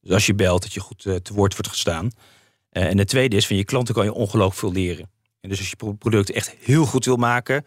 Dus 0.00 0.12
als 0.12 0.26
je 0.26 0.34
belt, 0.34 0.62
dat 0.62 0.72
je 0.72 0.80
goed 0.80 1.04
uh, 1.04 1.14
te 1.14 1.34
woord 1.34 1.52
wordt 1.52 1.68
gestaan. 1.68 2.04
Uh, 2.04 2.84
en 2.84 2.98
het 2.98 3.08
tweede 3.08 3.36
is, 3.36 3.46
van 3.46 3.56
je 3.56 3.64
klanten 3.64 3.94
kan 3.94 4.04
je 4.04 4.12
ongelooflijk 4.12 4.58
veel 4.58 4.72
leren. 4.72 5.10
En 5.40 5.48
dus 5.48 5.58
als 5.58 5.70
je 5.70 5.94
product 5.94 6.30
echt 6.30 6.54
heel 6.58 6.84
goed 6.84 7.04
wil 7.04 7.16
maken, 7.16 7.64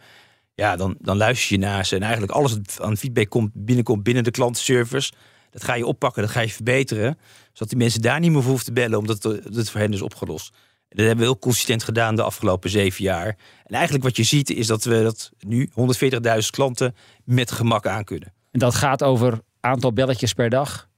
ja, 0.54 0.76
dan, 0.76 0.96
dan 0.98 1.16
luister 1.16 1.52
je 1.52 1.64
naar 1.64 1.86
ze. 1.86 1.96
En 1.96 2.02
eigenlijk 2.02 2.32
alles 2.32 2.52
wat 2.52 2.80
aan 2.80 2.96
feedback 2.96 3.28
komt, 3.28 3.50
binnenkomt 3.54 4.02
binnen 4.02 4.24
de 4.24 4.30
klantenservice, 4.30 5.12
dat 5.50 5.64
ga 5.64 5.74
je 5.74 5.86
oppakken, 5.86 6.22
dat 6.22 6.30
ga 6.30 6.40
je 6.40 6.48
verbeteren. 6.48 7.18
Zodat 7.52 7.68
die 7.68 7.78
mensen 7.78 8.02
daar 8.02 8.20
niet 8.20 8.30
meer 8.30 8.40
voor 8.40 8.50
hoeven 8.50 8.66
te 8.66 8.72
bellen, 8.72 8.98
omdat 8.98 9.22
het 9.22 9.70
voor 9.70 9.80
hen 9.80 9.92
is 9.92 10.02
opgelost. 10.02 10.54
Dat 10.94 11.06
hebben 11.06 11.24
we 11.24 11.30
heel 11.30 11.38
consistent 11.38 11.82
gedaan 11.82 12.16
de 12.16 12.22
afgelopen 12.22 12.70
zeven 12.70 13.04
jaar. 13.04 13.36
En 13.64 13.74
eigenlijk 13.74 14.04
wat 14.04 14.16
je 14.16 14.22
ziet 14.22 14.50
is 14.50 14.66
dat 14.66 14.84
we 14.84 15.02
dat 15.02 15.30
nu 15.38 15.70
140.000 15.70 16.18
klanten 16.50 16.94
met 17.24 17.50
gemak 17.50 17.86
aan 17.86 18.04
kunnen. 18.04 18.32
En 18.50 18.58
dat 18.58 18.74
gaat 18.74 19.02
over 19.02 19.40
aantal 19.60 19.92
belletjes 19.92 20.32
per 20.32 20.50
dag? 20.50 20.88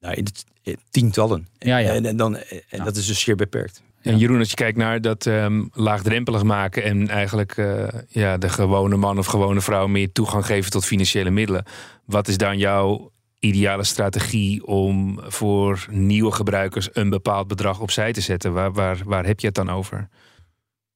Nou, 0.00 0.14
in 0.14 0.26
de 0.62 0.76
tientallen. 0.90 1.48
Ja, 1.58 1.76
ja. 1.76 1.92
En, 1.92 2.06
en, 2.06 2.16
dan, 2.16 2.36
en 2.68 2.84
dat 2.84 2.96
is 2.96 3.06
dus 3.06 3.20
zeer 3.20 3.36
beperkt. 3.36 3.82
En 4.02 4.18
Jeroen, 4.18 4.38
als 4.38 4.50
je 4.50 4.54
kijkt 4.54 4.78
naar 4.78 5.00
dat 5.00 5.26
um, 5.26 5.70
laagdrempelig 5.72 6.42
maken 6.42 6.82
en 6.82 7.08
eigenlijk 7.08 7.56
uh, 7.56 7.88
ja, 8.08 8.38
de 8.38 8.48
gewone 8.48 8.96
man 8.96 9.18
of 9.18 9.26
gewone 9.26 9.60
vrouw 9.60 9.86
meer 9.86 10.12
toegang 10.12 10.46
geven 10.46 10.70
tot 10.70 10.84
financiële 10.84 11.30
middelen. 11.30 11.64
Wat 12.04 12.28
is 12.28 12.36
dan 12.36 12.58
jouw 12.58 13.12
ideale 13.46 13.84
strategie 13.84 14.66
om 14.66 15.20
voor 15.22 15.86
nieuwe 15.90 16.32
gebruikers 16.32 16.88
een 16.92 17.10
bepaald 17.10 17.48
bedrag 17.48 17.80
opzij 17.80 18.12
te 18.12 18.20
zetten? 18.20 18.52
Waar, 18.52 18.72
waar, 18.72 18.98
waar 19.04 19.26
heb 19.26 19.40
je 19.40 19.46
het 19.46 19.54
dan 19.54 19.70
over? 19.70 20.08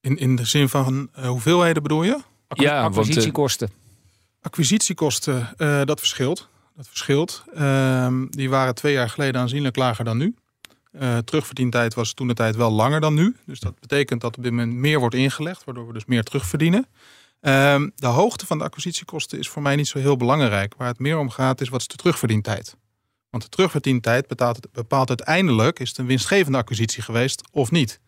In, 0.01 0.17
in 0.17 0.35
de 0.35 0.45
zin 0.45 0.69
van 0.69 1.09
uh, 1.19 1.27
hoeveelheden 1.27 1.83
bedoel 1.83 2.03
je? 2.03 2.19
Acqu 2.47 2.63
ja, 2.63 2.83
acquisitiekosten. 2.83 3.67
Want, 3.67 3.79
uh, 3.79 4.41
acquisitiekosten, 4.41 5.49
uh, 5.57 5.81
dat 5.83 5.99
verschilt. 5.99 6.49
Dat 6.75 6.87
verschilt. 6.87 7.43
Ehm, 7.53 8.25
die 8.29 8.49
waren 8.49 8.75
twee 8.75 8.93
jaar 8.93 9.09
geleden 9.09 9.41
aanzienlijk 9.41 9.75
lager 9.75 10.05
dan 10.05 10.17
nu. 10.17 10.35
Uh, 11.01 11.17
terugverdientijd 11.17 11.93
was 11.93 12.13
toen 12.13 12.27
de 12.27 12.33
tijd 12.33 12.55
wel 12.55 12.71
langer 12.71 12.99
dan 12.99 13.13
nu. 13.13 13.35
Dus 13.45 13.59
dat 13.59 13.79
betekent 13.79 14.21
dat 14.21 14.31
er 14.31 14.37
op 14.37 14.43
dit 14.43 14.53
moment 14.53 14.73
meer 14.73 14.99
wordt 14.99 15.15
ingelegd, 15.15 15.63
waardoor 15.63 15.87
we 15.87 15.93
dus 15.93 16.05
meer 16.05 16.23
terugverdienen. 16.23 16.87
Ehm, 17.41 17.89
de 17.95 18.07
hoogte 18.07 18.45
van 18.45 18.57
de 18.57 18.63
acquisitiekosten 18.63 19.39
is 19.39 19.49
voor 19.49 19.61
mij 19.61 19.75
niet 19.75 19.87
zo 19.87 19.99
heel 19.99 20.17
belangrijk. 20.17 20.73
Waar 20.77 20.87
het 20.87 20.99
meer 20.99 21.17
om 21.17 21.29
gaat 21.29 21.61
is 21.61 21.69
wat 21.69 21.79
is 21.81 21.87
de 21.87 21.95
terugverdientijd. 21.95 22.75
Want 23.29 23.43
de 23.43 23.49
terugverdientijd 23.49 24.27
bepaalt, 24.27 24.71
bepaalt 24.71 25.09
uiteindelijk 25.09 25.79
is 25.79 25.89
het 25.89 25.97
een 25.97 26.05
winstgevende 26.05 26.57
acquisitie 26.57 27.03
geweest 27.03 27.43
of 27.51 27.71
niet. 27.71 27.99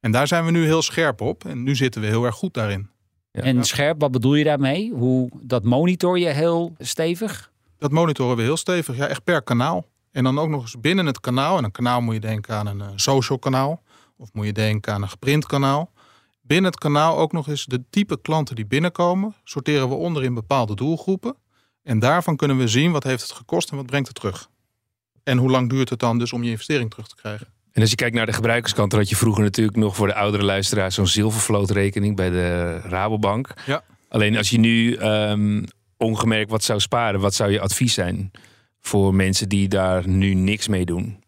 En 0.00 0.10
daar 0.10 0.26
zijn 0.26 0.44
we 0.44 0.50
nu 0.50 0.64
heel 0.64 0.82
scherp 0.82 1.20
op 1.20 1.44
en 1.44 1.62
nu 1.62 1.76
zitten 1.76 2.00
we 2.00 2.06
heel 2.06 2.24
erg 2.24 2.34
goed 2.34 2.54
daarin. 2.54 2.90
Ja. 3.32 3.42
En 3.42 3.64
scherp, 3.64 4.00
wat 4.00 4.10
bedoel 4.10 4.34
je 4.34 4.44
daarmee? 4.44 4.92
Hoe, 4.92 5.30
dat 5.42 5.64
monitor 5.64 6.18
je 6.18 6.28
heel 6.28 6.74
stevig? 6.78 7.50
Dat 7.78 7.90
monitoren 7.90 8.36
we 8.36 8.42
heel 8.42 8.56
stevig, 8.56 8.96
ja, 8.96 9.06
echt 9.06 9.24
per 9.24 9.42
kanaal. 9.42 9.86
En 10.10 10.24
dan 10.24 10.38
ook 10.38 10.48
nog 10.48 10.62
eens 10.62 10.80
binnen 10.80 11.06
het 11.06 11.20
kanaal. 11.20 11.58
En 11.58 11.64
een 11.64 11.70
kanaal 11.70 12.00
moet 12.00 12.14
je 12.14 12.20
denken 12.20 12.54
aan 12.54 12.66
een 12.66 12.80
eh, 12.80 12.88
social 12.96 13.38
kanaal. 13.38 13.82
Of 14.16 14.32
moet 14.32 14.46
je 14.46 14.52
denken 14.52 14.92
aan 14.92 15.02
een 15.02 15.08
geprint 15.08 15.46
kanaal. 15.46 15.92
Binnen 16.42 16.70
het 16.70 16.80
kanaal 16.80 17.18
ook 17.18 17.32
nog 17.32 17.48
eens 17.48 17.64
de 17.64 17.84
type 17.90 18.20
klanten 18.20 18.56
die 18.56 18.66
binnenkomen. 18.66 19.34
Sorteren 19.44 19.88
we 19.88 19.94
onder 19.94 20.24
in 20.24 20.34
bepaalde 20.34 20.74
doelgroepen. 20.74 21.36
En 21.82 21.98
daarvan 21.98 22.36
kunnen 22.36 22.58
we 22.58 22.68
zien 22.68 22.92
wat 22.92 23.04
heeft 23.04 23.22
het 23.22 23.32
gekost 23.32 23.70
en 23.70 23.76
wat 23.76 23.86
brengt 23.86 24.08
het 24.08 24.16
terug. 24.16 24.48
En 25.24 25.38
hoe 25.38 25.50
lang 25.50 25.70
duurt 25.70 25.88
het 25.88 25.98
dan 25.98 26.18
dus 26.18 26.32
om 26.32 26.42
je 26.42 26.50
investering 26.50 26.90
terug 26.90 27.08
te 27.08 27.14
krijgen. 27.14 27.46
En 27.72 27.80
als 27.80 27.90
je 27.90 27.96
kijkt 27.96 28.14
naar 28.14 28.26
de 28.26 28.32
gebruikerskant, 28.32 28.90
dan 28.90 29.00
had 29.00 29.08
je 29.08 29.16
vroeger 29.16 29.42
natuurlijk 29.42 29.76
nog 29.76 29.96
voor 29.96 30.06
de 30.06 30.14
oudere 30.14 30.44
luisteraars 30.44 30.94
zo'n 30.94 31.06
zilvervlootrekening 31.06 32.16
bij 32.16 32.30
de 32.30 32.78
Rabobank. 32.80 33.54
Ja. 33.66 33.84
Alleen 34.08 34.36
als 34.36 34.50
je 34.50 34.58
nu 34.58 34.94
ehm, 34.94 35.64
ongemerkt 35.96 36.50
wat 36.50 36.64
zou 36.64 36.80
sparen, 36.80 37.20
wat 37.20 37.34
zou 37.34 37.50
je 37.50 37.60
advies 37.60 37.94
zijn 37.94 38.30
voor 38.80 39.14
mensen 39.14 39.48
die 39.48 39.68
daar 39.68 40.08
nu 40.08 40.34
niks 40.34 40.68
mee 40.68 40.84
doen? 40.84 41.21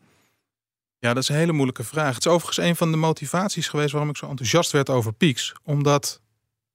Ja, 1.05 1.15
dat 1.15 1.23
is 1.23 1.29
een 1.29 1.35
hele 1.35 1.53
moeilijke 1.53 1.85
vraag. 1.85 2.15
Het 2.15 2.25
is 2.25 2.31
overigens 2.31 2.67
een 2.67 2.77
van 2.77 2.91
de 2.91 2.97
motivaties 2.97 3.69
geweest 3.69 3.93
waarom 3.93 4.11
ik 4.11 4.17
zo 4.17 4.29
enthousiast 4.29 4.71
werd 4.71 4.91
over 4.91 5.13
Peaks. 5.13 5.55
Omdat 5.63 6.21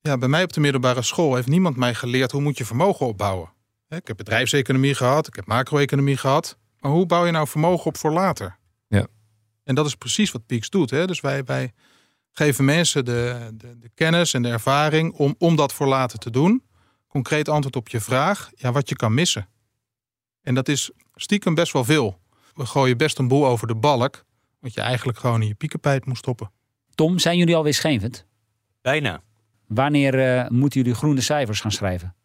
ja, 0.01 0.17
bij 0.17 0.27
mij 0.27 0.43
op 0.43 0.53
de 0.53 0.59
middelbare 0.59 1.01
school 1.01 1.35
heeft 1.35 1.47
niemand 1.47 1.75
mij 1.75 1.93
geleerd 1.93 2.31
hoe 2.31 2.41
moet 2.41 2.57
je 2.57 2.65
vermogen 2.65 3.05
opbouwen. 3.05 3.51
Ik 3.87 4.07
heb 4.07 4.17
bedrijfseconomie 4.17 4.95
gehad, 4.95 5.27
ik 5.27 5.35
heb 5.35 5.45
macro-economie 5.45 6.17
gehad. 6.17 6.57
Maar 6.79 6.91
hoe 6.91 7.05
bouw 7.05 7.25
je 7.25 7.31
nou 7.31 7.47
vermogen 7.47 7.85
op 7.85 7.97
voor 7.97 8.11
later? 8.11 8.57
Ja. 8.87 9.07
En 9.63 9.75
dat 9.75 9.85
is 9.85 9.95
precies 9.95 10.31
wat 10.31 10.45
Peaks 10.45 10.69
doet. 10.69 10.89
Hè? 10.89 11.07
Dus 11.07 11.19
wij, 11.19 11.43
wij 11.43 11.73
geven 12.31 12.65
mensen 12.65 13.05
de, 13.05 13.49
de, 13.53 13.79
de 13.79 13.89
kennis 13.93 14.33
en 14.33 14.41
de 14.41 14.49
ervaring 14.49 15.13
om, 15.13 15.35
om 15.37 15.55
dat 15.55 15.73
voor 15.73 15.87
later 15.87 16.19
te 16.19 16.29
doen. 16.29 16.63
Concreet 17.07 17.49
antwoord 17.49 17.75
op 17.75 17.89
je 17.89 17.99
vraag, 17.99 18.49
ja, 18.55 18.71
wat 18.71 18.89
je 18.89 18.95
kan 18.95 19.13
missen. 19.13 19.49
En 20.41 20.55
dat 20.55 20.67
is 20.67 20.91
stiekem 21.15 21.53
best 21.53 21.73
wel 21.73 21.83
veel. 21.83 22.19
We 22.53 22.65
gooien 22.65 22.97
best 22.97 23.17
een 23.19 23.27
boel 23.27 23.45
over 23.45 23.67
de 23.67 23.75
balk, 23.75 24.25
wat 24.59 24.73
je 24.73 24.81
eigenlijk 24.81 25.17
gewoon 25.17 25.41
in 25.41 25.47
je 25.47 25.55
piekenpijp 25.55 26.05
moet 26.05 26.17
stoppen. 26.17 26.51
Tom, 26.95 27.19
zijn 27.19 27.37
jullie 27.37 27.55
al 27.55 27.63
winstgevend? 27.63 28.25
Bijna. 28.81 29.21
Wanneer 29.67 30.19
eh, 30.19 30.49
moeten 30.49 30.79
jullie 30.81 30.95
groene 30.95 31.21
cijfers 31.21 31.61
gaan 31.61 31.71
schrijven? 31.71 32.15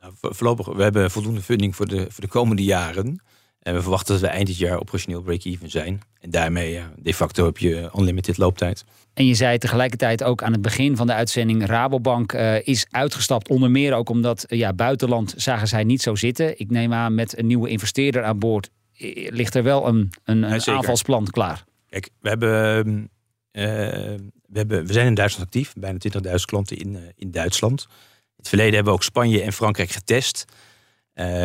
Nou, 0.00 0.12
vo- 0.16 0.32
voorlopig, 0.32 0.66
we 0.66 0.82
hebben 0.82 1.10
voldoende 1.10 1.42
funding 1.42 1.76
voor 1.76 1.86
de, 1.86 2.06
voor 2.10 2.24
de 2.24 2.28
komende 2.28 2.64
jaren. 2.64 3.20
En 3.58 3.74
we 3.74 3.80
verwachten 3.80 4.12
dat 4.12 4.22
we 4.22 4.28
eind 4.28 4.46
dit 4.46 4.56
jaar 4.58 4.80
operationeel 4.80 5.22
break-even 5.22 5.70
zijn. 5.70 6.00
En 6.20 6.30
daarmee, 6.30 6.72
ja, 6.72 6.92
de 6.96 7.14
facto, 7.14 7.44
heb 7.44 7.58
je 7.58 7.90
unlimited 7.98 8.36
looptijd. 8.38 8.84
En 9.14 9.26
je 9.26 9.34
zei 9.34 9.58
tegelijkertijd 9.58 10.22
ook 10.22 10.42
aan 10.42 10.52
het 10.52 10.62
begin 10.62 10.96
van 10.96 11.06
de 11.06 11.12
uitzending... 11.12 11.66
Rabobank 11.66 12.32
eh, 12.32 12.66
is 12.66 12.86
uitgestapt, 12.90 13.48
onder 13.48 13.70
meer 13.70 13.94
ook 13.94 14.08
omdat 14.08 14.44
eh, 14.44 14.58
ja, 14.58 14.72
buitenland 14.72 15.34
zagen 15.36 15.68
zij 15.68 15.84
niet 15.84 16.02
zo 16.02 16.14
zitten. 16.14 16.58
Ik 16.58 16.70
neem 16.70 16.92
aan 16.92 17.14
met 17.14 17.38
een 17.38 17.46
nieuwe 17.46 17.68
investeerder 17.68 18.24
aan 18.24 18.38
boord... 18.38 18.70
ligt 19.30 19.54
er 19.54 19.62
wel 19.62 19.86
een, 19.86 20.10
een, 20.24 20.42
een 20.42 20.50
Ja, 20.50 20.58
zeker. 20.58 20.74
aanvalsplan 20.74 21.26
klaar. 21.26 21.64
Kijk, 21.88 22.10
we, 22.20 22.28
hebben, 22.28 23.10
eh, 23.50 23.64
we, 24.46 24.58
hebben, 24.58 24.86
we 24.86 24.92
zijn 24.92 25.06
in 25.06 25.14
Duitsland 25.14 25.46
actief. 25.46 25.72
Bijna 25.76 25.98
20.000 26.28 26.34
klanten 26.44 26.76
in, 26.76 26.96
eh, 26.96 27.02
in 27.16 27.30
Duitsland. 27.30 27.86
In 27.90 28.34
het 28.36 28.48
verleden 28.48 28.74
hebben 28.74 28.92
we 28.92 28.98
ook 28.98 29.04
Spanje 29.04 29.42
en 29.42 29.52
Frankrijk 29.52 29.90
getest. 29.90 30.44
Eh, 31.12 31.44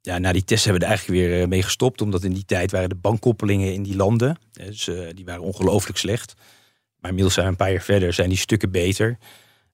ja, 0.00 0.18
na 0.18 0.32
die 0.32 0.44
tests 0.44 0.64
hebben 0.64 0.82
we 0.82 0.88
er 0.88 0.96
eigenlijk 0.96 1.20
weer 1.20 1.42
eh, 1.42 1.48
mee 1.48 1.62
gestopt. 1.62 2.00
Omdat 2.00 2.24
in 2.24 2.32
die 2.32 2.44
tijd 2.44 2.70
waren 2.70 2.88
de 2.88 2.94
bankkoppelingen 2.94 3.72
in 3.72 3.82
die 3.82 3.96
landen. 3.96 4.38
Dus 4.52 4.90
die 5.14 5.24
waren 5.24 5.42
ongelooflijk 5.42 5.98
slecht. 5.98 6.34
Maar 6.98 7.10
inmiddels 7.10 7.34
zijn 7.34 7.46
we 7.46 7.52
een 7.52 7.58
paar 7.58 7.72
jaar 7.72 7.82
verder, 7.82 8.12
zijn 8.12 8.28
die 8.28 8.38
stukken 8.38 8.70
beter. 8.70 9.18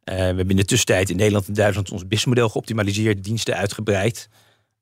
We 0.05 0.13
hebben 0.13 0.49
in 0.49 0.57
de 0.57 0.65
tussentijd 0.65 1.11
in 1.11 1.17
Nederland 1.17 1.49
en 1.49 1.55
Duitsland 1.55 1.91
ons 1.91 2.03
businessmodel 2.03 2.49
geoptimaliseerd, 2.49 3.25
diensten 3.25 3.57
uitgebreid. 3.57 4.29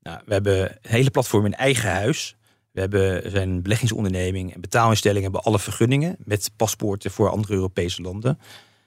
Nou, 0.01 0.19
we 0.25 0.33
hebben 0.33 0.61
een 0.61 0.77
hele 0.81 1.11
platform 1.11 1.45
in 1.45 1.53
eigen 1.53 1.91
huis. 1.91 2.35
We 2.71 2.79
hebben 2.79 3.35
een 3.41 3.61
beleggingsonderneming 3.61 4.53
en 4.53 4.61
betaalinstellingen 4.61 5.23
hebben 5.23 5.43
alle 5.43 5.59
vergunningen 5.59 6.15
met 6.19 6.51
paspoorten 6.55 7.11
voor 7.11 7.29
andere 7.29 7.53
Europese 7.53 8.01
landen. 8.01 8.39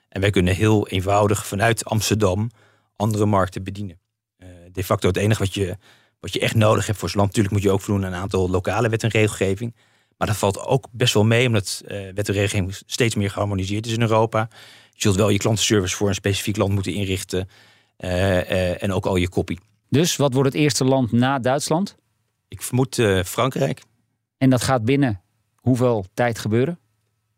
En 0.08 0.20
wij 0.20 0.30
kunnen 0.30 0.54
heel 0.54 0.88
eenvoudig 0.88 1.46
vanuit 1.46 1.84
Amsterdam 1.84 2.50
andere 2.96 3.26
markten 3.26 3.64
bedienen. 3.64 3.98
Eh, 4.36 4.48
de 4.72 4.84
facto 4.84 5.08
het 5.08 5.16
enige 5.16 5.38
wat 5.38 5.54
je, 5.54 5.76
wat 6.20 6.32
je 6.32 6.40
echt 6.40 6.54
nodig 6.54 6.86
hebt 6.86 6.98
voor 6.98 7.08
zo'n 7.08 7.18
land. 7.20 7.30
Natuurlijk 7.30 7.54
moet 7.54 7.64
je 7.64 7.70
ook 7.70 7.80
voldoen 7.80 8.04
aan 8.06 8.12
een 8.12 8.18
aantal 8.18 8.50
lokale 8.50 8.88
wet 8.88 9.02
en 9.02 9.08
regelgeving. 9.08 9.74
Maar 10.16 10.28
dat 10.28 10.36
valt 10.36 10.60
ook 10.60 10.86
best 10.92 11.14
wel 11.14 11.24
mee, 11.24 11.46
omdat 11.46 11.82
eh, 11.86 11.98
wet 12.14 12.28
en 12.28 12.34
regelgeving 12.34 12.76
steeds 12.86 13.14
meer 13.14 13.30
geharmoniseerd 13.30 13.86
is 13.86 13.92
in 13.92 14.00
Europa. 14.00 14.48
Je 14.92 15.00
zult 15.00 15.16
wel 15.16 15.28
je 15.28 15.38
klantenservice 15.38 15.96
voor 15.96 16.08
een 16.08 16.14
specifiek 16.14 16.56
land 16.56 16.72
moeten 16.72 16.92
inrichten. 16.92 17.48
eh, 17.96 18.82
en 18.82 18.92
ook 18.92 19.06
al 19.06 19.16
je 19.16 19.28
kopie. 19.28 19.58
Dus 19.94 20.16
wat 20.16 20.34
wordt 20.34 20.52
het 20.52 20.62
eerste 20.62 20.84
land 20.84 21.12
na 21.12 21.38
Duitsland? 21.38 21.96
Ik 22.48 22.62
vermoed 22.62 22.98
eh, 22.98 23.22
Frankrijk. 23.22 23.82
En 24.38 24.50
dat 24.50 24.62
gaat 24.62 24.84
binnen 24.84 25.20
hoeveel 25.54 26.04
tijd 26.14 26.38
gebeuren? 26.38 26.78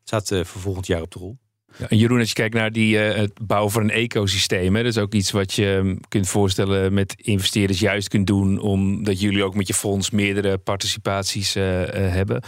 staat 0.04 0.30
eh, 0.30 0.44
voor 0.44 0.60
volgend 0.60 0.86
jaar 0.86 1.02
op 1.02 1.10
de 1.12 1.18
rol. 1.18 1.38
Ja, 1.78 1.88
en 1.88 1.96
Jeroen, 1.96 2.18
als 2.18 2.28
je 2.28 2.34
kijkt 2.34 2.54
naar 2.54 2.72
die, 2.72 2.98
eh, 2.98 3.16
het 3.16 3.46
bouwen 3.46 3.72
van 3.72 3.82
een 3.82 3.90
ecosysteem, 3.90 4.74
hè, 4.74 4.82
dat 4.82 4.96
is 4.96 5.02
ook 5.02 5.12
iets 5.12 5.30
wat 5.30 5.52
je 5.52 5.80
mm, 5.82 6.00
kunt 6.08 6.28
voorstellen 6.28 6.94
met 6.94 7.14
investeerders 7.16 7.80
juist 7.80 8.08
kunt 8.08 8.26
doen, 8.26 8.58
omdat 8.60 9.20
jullie 9.20 9.44
ook 9.44 9.54
met 9.54 9.66
je 9.66 9.74
fonds 9.74 10.10
meerdere 10.10 10.58
participaties 10.58 11.54
hebben. 11.54 12.42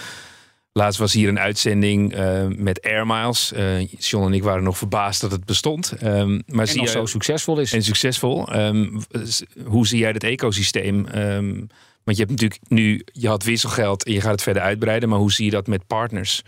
Laatst 0.73 0.99
was 1.01 1.13
hier 1.13 1.29
een 1.29 1.39
uitzending 1.39 2.15
eh, 2.15 2.47
met 2.47 2.83
Air 2.83 3.07
Miles. 3.07 3.53
Eh, 3.53 3.87
John 3.93 4.27
en 4.27 4.33
ik 4.33 4.43
waren 4.43 4.63
nog 4.63 4.79
verbaasd 4.79 5.21
dat 5.21 5.31
het 5.31 5.45
bestond. 5.45 5.93
Ehm, 5.93 6.41
maar 6.47 6.67
En 6.67 6.69
zie 6.69 6.83
jij, 6.83 6.93
zo 6.93 7.07
succesvol 7.07 7.59
is. 7.61 7.73
en 7.73 7.83
succesvol. 7.83 8.53
Ehm, 8.53 9.01
hoe 9.65 9.87
zie 9.87 9.99
jij 9.99 10.13
dat 10.13 10.23
ecosysteem? 10.23 11.07
Ehm, 11.07 11.55
want 12.05 12.17
je 12.17 12.25
hebt 12.25 12.31
natuurlijk 12.31 12.61
nu, 12.69 13.03
je 13.13 13.29
had 13.29 13.45
wisselgeld 13.45 14.05
en 14.05 14.13
je 14.13 14.21
gaat 14.21 14.31
het 14.31 14.43
verder 14.43 14.63
uitbreiden. 14.63 15.09
Maar 15.09 15.19
hoe 15.19 15.33
zie 15.33 15.45
je 15.45 15.51
dat 15.51 15.67
met 15.67 15.87
partners? 15.87 16.43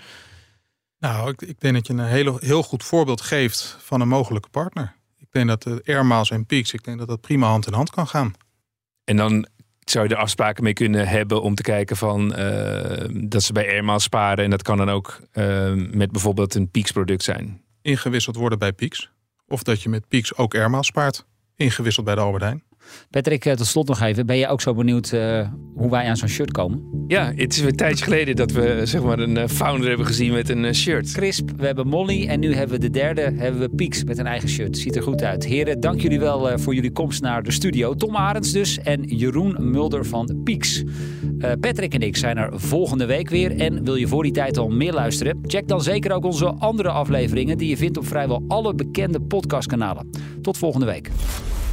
Nou, 0.98 1.30
ik, 1.30 1.42
ik 1.42 1.60
denk 1.60 1.74
dat 1.74 1.86
je 1.86 1.92
een 1.92 1.98
hele, 2.04 2.36
heel 2.40 2.62
goed 2.62 2.84
voorbeeld 2.84 3.20
geeft 3.20 3.76
van 3.80 4.00
een 4.00 4.08
mogelijke 4.08 4.48
partner. 4.48 4.94
Ik 5.18 5.26
denk 5.30 5.48
dat 5.48 5.62
de 5.62 5.82
Air 5.84 6.06
Miles 6.06 6.30
en 6.30 6.46
Peaks, 6.46 6.72
ik 6.72 6.84
denk 6.84 6.98
dat 6.98 7.08
dat 7.08 7.20
prima 7.20 7.46
hand 7.46 7.66
in 7.66 7.72
hand 7.72 7.90
kan 7.90 8.06
gaan. 8.06 8.32
En 9.04 9.16
dan 9.16 9.46
zou 9.84 10.08
je 10.08 10.14
er 10.14 10.20
afspraken 10.20 10.64
mee 10.64 10.72
kunnen 10.72 11.08
hebben 11.08 11.42
om 11.42 11.54
te 11.54 11.62
kijken 11.62 11.96
van 11.96 12.34
eh, 12.34 13.08
dat 13.12 13.42
ze 13.42 13.52
bij 13.52 13.68
Airmaal 13.68 14.00
sparen. 14.00 14.44
En 14.44 14.50
dat 14.50 14.62
kan 14.62 14.76
dan 14.76 14.90
ook 14.90 15.20
eh, 15.32 15.72
met 15.74 16.10
bijvoorbeeld 16.12 16.54
een 16.54 16.70
Peaks 16.70 16.92
product 16.92 17.22
zijn. 17.22 17.62
Ingewisseld 17.82 18.36
worden 18.36 18.58
bij 18.58 18.72
Peaks. 18.72 19.10
Of 19.46 19.62
dat 19.62 19.82
je 19.82 19.88
met 19.88 20.08
Peaks 20.08 20.36
ook 20.36 20.54
Air 20.54 20.70
Miles 20.70 20.86
spaart. 20.86 21.24
Ingewisseld 21.56 22.06
bij 22.06 22.14
de 22.14 22.20
Albert 22.20 22.42
Heijn. 22.42 22.62
Patrick, 23.10 23.44
eh, 23.44 23.52
tot 23.52 23.66
slot 23.66 23.88
nog 23.88 24.00
even. 24.00 24.26
Ben 24.26 24.36
je 24.36 24.48
ook 24.48 24.60
zo 24.60 24.74
benieuwd 24.74 25.12
eh, 25.12 25.48
hoe 25.74 25.90
wij 25.90 26.08
aan 26.08 26.16
zo'n 26.16 26.28
shirt 26.28 26.50
komen? 26.50 26.90
Ja, 27.10 27.32
het 27.36 27.52
is 27.52 27.58
weer 27.58 27.68
een 27.68 27.76
tijdje 27.76 28.04
geleden 28.04 28.36
dat 28.36 28.52
we 28.52 28.80
zeg 28.84 29.02
maar 29.02 29.18
een 29.18 29.36
eh, 29.36 29.48
founder 29.48 29.88
hebben 29.88 30.06
gezien 30.06 30.32
met 30.32 30.48
een 30.48 30.64
eh, 30.64 30.72
shirt. 30.72 31.12
Crisp, 31.12 31.50
we 31.56 31.66
hebben 31.66 31.86
Molly 31.86 32.26
en 32.26 32.40
nu 32.40 32.54
hebben 32.54 32.80
we 32.80 32.86
de 32.86 32.90
derde, 32.90 33.20
hebben 33.20 33.60
we 33.60 33.68
Pieks 33.68 34.04
met 34.04 34.18
een 34.18 34.26
eigen 34.26 34.48
shirt. 34.48 34.78
Ziet 34.78 34.96
er 34.96 35.02
goed 35.02 35.22
uit. 35.22 35.44
Heren, 35.44 35.80
dank 35.80 36.00
jullie 36.00 36.20
wel 36.20 36.50
eh, 36.50 36.58
voor 36.58 36.74
jullie 36.74 36.92
komst 36.92 37.22
naar 37.22 37.42
de 37.42 37.50
studio. 37.50 37.94
Tom 37.94 38.16
Arends 38.16 38.52
dus 38.52 38.78
en 38.78 39.02
Jeroen 39.02 39.70
Mulder 39.70 40.04
van 40.04 40.40
Pieks. 40.44 40.82
Eh, 41.38 41.52
Patrick 41.60 41.94
en 41.94 42.00
ik 42.00 42.16
zijn 42.16 42.36
er 42.36 42.60
volgende 42.60 43.06
week 43.06 43.28
weer. 43.28 43.56
En 43.56 43.84
wil 43.84 43.94
je 43.94 44.08
voor 44.08 44.22
die 44.22 44.32
tijd 44.32 44.58
al 44.58 44.68
meer 44.68 44.92
luisteren? 44.92 45.38
Check 45.42 45.68
dan 45.68 45.82
zeker 45.82 46.12
ook 46.12 46.24
onze 46.24 46.46
andere 46.46 46.88
afleveringen 46.88 47.58
die 47.58 47.68
je 47.68 47.76
vindt 47.76 47.96
op 47.96 48.06
vrijwel 48.06 48.44
alle 48.48 48.74
bekende 48.74 49.20
podcastkanalen. 49.20 50.10
Tot 50.42 50.58
volgende 50.58 50.86
week. 50.86 51.10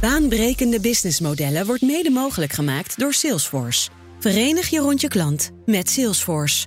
Baanbrekende 0.00 0.80
businessmodellen 0.80 1.66
wordt 1.66 1.82
mede 1.82 2.10
mogelijk 2.10 2.52
gemaakt 2.52 2.98
door 2.98 3.12
Salesforce. 3.12 3.90
Verenig 4.18 4.68
je 4.68 4.78
rond 4.78 5.00
je 5.00 5.08
klant 5.08 5.50
met 5.66 5.90
Salesforce. 5.90 6.66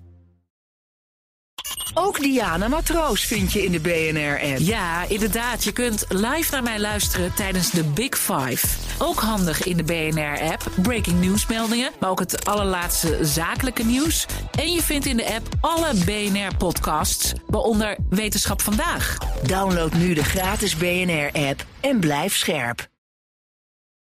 Ook 1.93 2.19
Diana 2.19 2.67
Matroos 2.67 3.25
vind 3.25 3.51
je 3.51 3.63
in 3.63 3.71
de 3.71 3.79
BNR-app. 3.79 4.57
Ja, 4.59 5.05
inderdaad. 5.07 5.63
Je 5.63 5.71
kunt 5.71 6.05
live 6.09 6.51
naar 6.51 6.63
mij 6.63 6.79
luisteren 6.79 7.33
tijdens 7.33 7.71
de 7.71 7.83
Big 7.83 8.17
Five. 8.17 8.67
Ook 8.97 9.19
handig 9.19 9.63
in 9.63 9.77
de 9.77 9.83
BNR-app. 9.83 10.71
Breaking 10.81 11.19
nieuwsmeldingen, 11.19 11.91
maar 11.99 12.09
ook 12.09 12.19
het 12.19 12.45
allerlaatste 12.45 13.17
zakelijke 13.21 13.83
nieuws. 13.83 14.25
En 14.51 14.71
je 14.71 14.81
vindt 14.81 15.05
in 15.05 15.17
de 15.17 15.33
app 15.33 15.47
alle 15.61 15.93
BNR-podcasts, 16.05 17.33
waaronder 17.47 17.97
Wetenschap 18.09 18.61
Vandaag. 18.61 19.17
Download 19.43 19.93
nu 19.93 20.13
de 20.13 20.23
gratis 20.23 20.75
BNR-app 20.75 21.65
en 21.81 21.99
blijf 21.99 22.35
scherp. 22.35 22.90